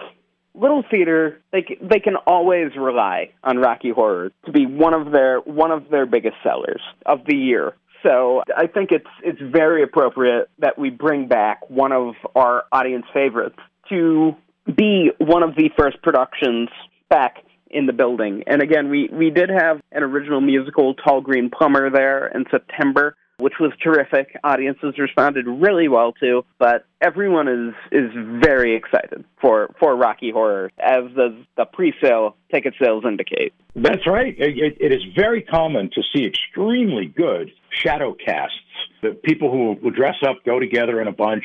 Little 0.54 0.84
Theater 0.90 1.40
they 1.52 1.78
they 1.80 2.00
can 2.00 2.16
always 2.26 2.76
rely 2.76 3.30
on 3.44 3.58
Rocky 3.58 3.90
Horror 3.90 4.32
to 4.46 4.52
be 4.52 4.66
one 4.66 4.92
of 4.92 5.12
their 5.12 5.38
one 5.38 5.70
of 5.70 5.88
their 5.90 6.04
biggest 6.04 6.36
sellers 6.42 6.82
of 7.06 7.20
the 7.26 7.36
year. 7.36 7.74
So 8.02 8.42
I 8.56 8.66
think 8.66 8.90
it's 8.90 9.06
it's 9.22 9.40
very 9.40 9.82
appropriate 9.82 10.50
that 10.58 10.78
we 10.78 10.90
bring 10.90 11.28
back 11.28 11.68
one 11.70 11.92
of 11.92 12.14
our 12.34 12.64
audience 12.72 13.06
favorites 13.14 13.58
to 13.88 14.36
be 14.76 15.10
one 15.18 15.42
of 15.42 15.54
the 15.54 15.70
first 15.78 16.02
productions 16.02 16.68
back 17.08 17.36
in 17.70 17.86
the 17.86 17.92
building. 17.92 18.44
And 18.46 18.62
again, 18.62 18.90
we, 18.90 19.08
we 19.12 19.30
did 19.30 19.50
have 19.50 19.80
an 19.92 20.02
original 20.02 20.40
musical, 20.40 20.94
Tall 20.94 21.20
Green 21.20 21.50
Plumber, 21.50 21.90
there 21.90 22.28
in 22.28 22.44
September, 22.50 23.16
which 23.38 23.54
was 23.60 23.72
terrific. 23.82 24.36
Audiences 24.42 24.98
responded 24.98 25.46
really 25.46 25.88
well 25.88 26.12
to, 26.20 26.44
but 26.58 26.86
everyone 27.00 27.46
is 27.46 27.74
is 27.92 28.10
very 28.42 28.74
excited 28.74 29.24
for, 29.40 29.72
for 29.78 29.96
Rocky 29.96 30.30
Horror, 30.32 30.72
as 30.78 31.04
the, 31.14 31.36
the 31.56 31.64
pre-sale 31.64 32.36
ticket 32.52 32.74
sales 32.82 33.04
indicate. 33.06 33.52
That's 33.76 34.06
right. 34.06 34.34
It, 34.38 34.76
it 34.80 34.92
is 34.92 35.02
very 35.14 35.42
common 35.42 35.90
to 35.94 36.02
see 36.12 36.26
extremely 36.26 37.06
good 37.06 37.52
shadow 37.70 38.14
casts. 38.14 38.56
The 39.02 39.10
people 39.10 39.52
who 39.52 39.76
will 39.80 39.92
dress 39.92 40.16
up, 40.26 40.38
go 40.44 40.58
together 40.58 41.00
in 41.00 41.06
a 41.06 41.12
bunch, 41.12 41.44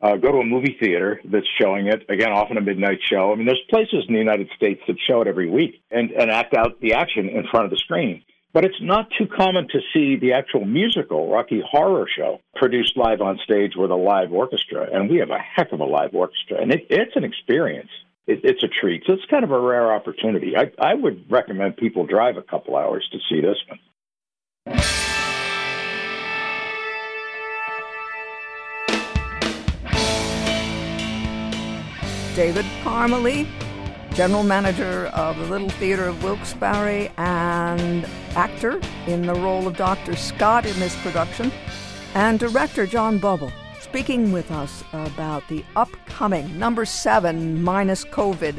uh, 0.00 0.16
go 0.16 0.32
to 0.32 0.38
a 0.38 0.44
movie 0.44 0.76
theater 0.78 1.20
that's 1.24 1.46
showing 1.60 1.86
it 1.86 2.04
again, 2.08 2.30
often 2.30 2.56
a 2.56 2.60
midnight 2.60 2.98
show. 3.10 3.32
I 3.32 3.36
mean, 3.36 3.46
there's 3.46 3.60
places 3.68 4.04
in 4.06 4.14
the 4.14 4.20
United 4.20 4.48
States 4.56 4.80
that 4.86 4.96
show 5.06 5.20
it 5.22 5.28
every 5.28 5.50
week 5.50 5.82
and, 5.90 6.10
and 6.12 6.30
act 6.30 6.54
out 6.54 6.80
the 6.80 6.94
action 6.94 7.28
in 7.28 7.46
front 7.50 7.64
of 7.64 7.70
the 7.70 7.78
screen. 7.78 8.22
But 8.52 8.64
it's 8.64 8.80
not 8.80 9.08
too 9.18 9.26
common 9.26 9.68
to 9.68 9.80
see 9.92 10.16
the 10.16 10.32
actual 10.32 10.64
musical 10.64 11.30
Rocky 11.30 11.62
Horror 11.64 12.08
Show 12.16 12.40
produced 12.56 12.96
live 12.96 13.20
on 13.20 13.38
stage 13.44 13.72
with 13.76 13.90
a 13.90 13.96
live 13.96 14.32
orchestra, 14.32 14.88
and 14.90 15.10
we 15.10 15.18
have 15.18 15.30
a 15.30 15.38
heck 15.38 15.72
of 15.72 15.80
a 15.80 15.84
live 15.84 16.14
orchestra, 16.14 16.60
and 16.60 16.72
it, 16.72 16.86
it's 16.88 17.14
an 17.14 17.24
experience. 17.24 17.90
It, 18.26 18.40
it's 18.44 18.62
a 18.62 18.68
treat. 18.68 19.04
So 19.06 19.14
it's 19.14 19.24
kind 19.30 19.44
of 19.44 19.50
a 19.50 19.60
rare 19.60 19.92
opportunity. 19.92 20.54
I, 20.56 20.70
I 20.78 20.94
would 20.94 21.30
recommend 21.30 21.76
people 21.76 22.06
drive 22.06 22.36
a 22.36 22.42
couple 22.42 22.76
hours 22.76 23.06
to 23.12 23.18
see 23.28 23.40
this 23.40 23.56
one. 23.68 24.78
David 32.38 32.66
Parmalee, 32.84 33.48
general 34.14 34.44
manager 34.44 35.06
of 35.06 35.36
the 35.38 35.46
Little 35.46 35.70
Theater 35.70 36.04
of 36.04 36.22
Wilkes-Barre 36.22 37.10
and 37.16 38.06
actor 38.36 38.80
in 39.08 39.26
the 39.26 39.34
role 39.34 39.66
of 39.66 39.76
Dr. 39.76 40.14
Scott 40.14 40.64
in 40.64 40.78
this 40.78 40.94
production, 41.02 41.50
and 42.14 42.38
director 42.38 42.86
John 42.86 43.18
Bubble, 43.18 43.50
speaking 43.80 44.30
with 44.30 44.52
us 44.52 44.84
about 44.92 45.48
the 45.48 45.64
upcoming 45.74 46.56
number 46.60 46.84
seven 46.84 47.60
minus 47.60 48.04
COVID 48.04 48.56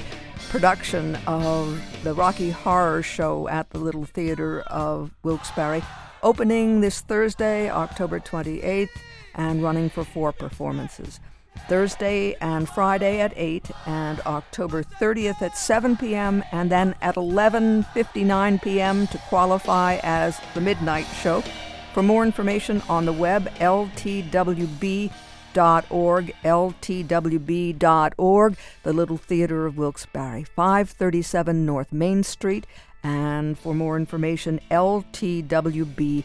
production 0.50 1.16
of 1.26 1.82
the 2.04 2.14
Rocky 2.14 2.50
Horror 2.50 3.02
Show 3.02 3.48
at 3.48 3.70
the 3.70 3.80
Little 3.80 4.04
Theater 4.04 4.60
of 4.68 5.12
Wilkes-Barre, 5.24 5.82
opening 6.22 6.82
this 6.82 7.00
Thursday, 7.00 7.70
October 7.70 8.20
28th, 8.20 8.90
and 9.36 9.64
running 9.64 9.90
for 9.90 10.04
four 10.04 10.34
performances. 10.34 11.22
Thursday 11.68 12.36
and 12.42 12.68
Friday 12.68 13.22
at 13.22 13.34
8 13.36 13.72
and 13.86 14.20
October 14.22 14.84
30th 14.84 15.42
at 15.42 15.58
7 15.58 15.98
p.m. 15.98 16.44
and 16.52 16.72
then 16.72 16.96
at 17.02 17.16
11:59 17.16 18.62
p.m. 18.62 19.08
to 19.08 19.18
qualify 19.30 20.00
as 20.04 20.40
the 20.54 20.62
midnight 20.62 21.08
show. 21.22 21.44
For 21.94 22.04
more 22.04 22.24
information 22.24 22.82
on 22.90 23.06
the 23.06 23.14
web 23.14 23.50
ltwb.org 23.56 25.12
ltwb.org 26.44 28.58
the 28.84 28.94
Little 28.94 29.18
Theater 29.18 29.66
of 29.66 29.78
Wilkes-Barre 29.78 30.44
537 30.44 31.66
North 31.66 31.92
Main 31.92 32.24
Street 32.24 32.68
and 33.04 33.58
for 33.58 33.74
more 33.74 33.98
information 33.98 34.60
ltwb.org 34.70 36.24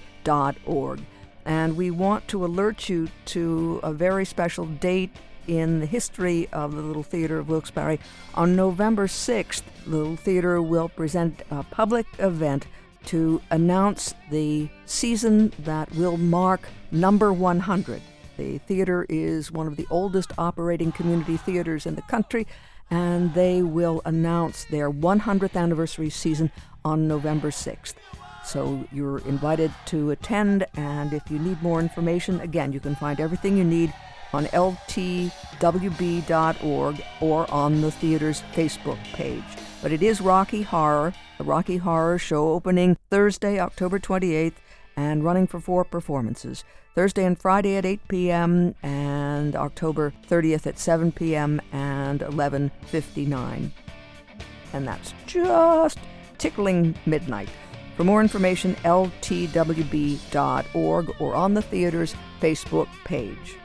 and 1.45 1.77
we 1.77 1.91
want 1.91 2.27
to 2.29 2.45
alert 2.45 2.89
you 2.89 3.09
to 3.27 3.81
a 3.83 3.93
very 3.93 4.25
special 4.25 4.67
date 4.67 5.11
in 5.47 5.81
the 5.81 5.87
history 5.87 6.49
of 6.53 6.75
the 6.75 6.81
Little 6.81 7.03
Theater 7.03 7.39
of 7.39 7.49
Wilkes-Barre. 7.49 7.99
On 8.35 8.57
November 8.57 9.07
6th, 9.07 9.63
the 9.85 9.97
Little 9.97 10.17
Theater 10.17 10.63
will 10.63 10.89
present 10.89 11.43
a 11.51 11.63
public 11.65 12.07
event 12.19 12.67
to 13.07 13.43
announce 13.51 14.15
the 14.31 14.69
season 14.87 15.53
that 15.61 15.91
will 15.95 16.17
mark 16.17 16.69
number 16.91 17.33
100. 17.33 18.01
The 18.37 18.59
theater 18.59 19.07
is 19.09 19.53
one 19.53 19.67
of 19.67 19.77
the 19.77 19.87
oldest 19.91 20.33
operating 20.39 20.91
community 20.91 21.37
theaters 21.37 21.87
in 21.87 21.95
the 21.95 22.03
country, 22.03 22.47
and 22.91 23.33
they 23.35 23.63
will 23.63 24.01
announce 24.05 24.65
their 24.65 24.91
100th 24.91 25.57
anniversary 25.57 26.11
season 26.11 26.51
on 26.85 27.07
November 27.07 27.51
6th. 27.51 27.95
So 28.45 28.85
you're 28.93 29.19
invited 29.21 29.73
to 29.87 30.11
attend, 30.11 30.67
and 30.77 31.13
if 31.13 31.31
you 31.31 31.39
need 31.39 31.63
more 31.63 31.81
information, 31.81 32.41
again, 32.41 32.73
you 32.73 32.81
can 32.81 32.95
find 32.95 33.19
everything 33.21 33.57
you 33.57 33.65
need 33.65 33.93
on 34.33 34.47
ltwb.org 34.47 35.33
or 37.21 37.51
on 37.51 37.81
the 37.81 37.91
theater's 37.91 38.43
Facebook 38.55 39.03
page. 39.13 39.43
But 39.81 39.93
it 39.93 40.03
is 40.03 40.21
Rocky 40.21 40.63
Horror, 40.63 41.15
the 41.39 41.45
Rocky 41.45 41.79
Horror 41.79 42.19
Show 42.19 42.53
opening 42.53 42.97
Thursday, 43.11 43.59
October 43.59 43.99
28th, 43.99 44.55
and 44.97 45.25
running 45.25 45.47
for 45.47 45.61
four 45.61 45.85
performances. 45.85 46.65
Thursday 46.95 47.25
and 47.25 47.39
Friday 47.39 47.77
at 47.77 47.85
8 47.85 48.09
p.m. 48.09 48.75
and 48.83 49.57
October 49.57 50.13
30th 50.29 50.67
at 50.67 50.79
7 50.79 51.11
p.m. 51.13 51.61
and 51.73 52.21
11:59. 52.21 53.71
And 54.73 54.89
that's 54.89 55.15
just 55.27 55.99
tickling 56.39 56.95
midnight. 57.07 57.49
For 57.97 58.05
more 58.05 58.21
information, 58.21 58.75
ltwb.org 58.77 59.51
or 61.21 61.35
on 61.35 61.55
the 61.55 61.63
theater's 61.63 62.15
Facebook 62.41 62.89
page. 63.05 63.57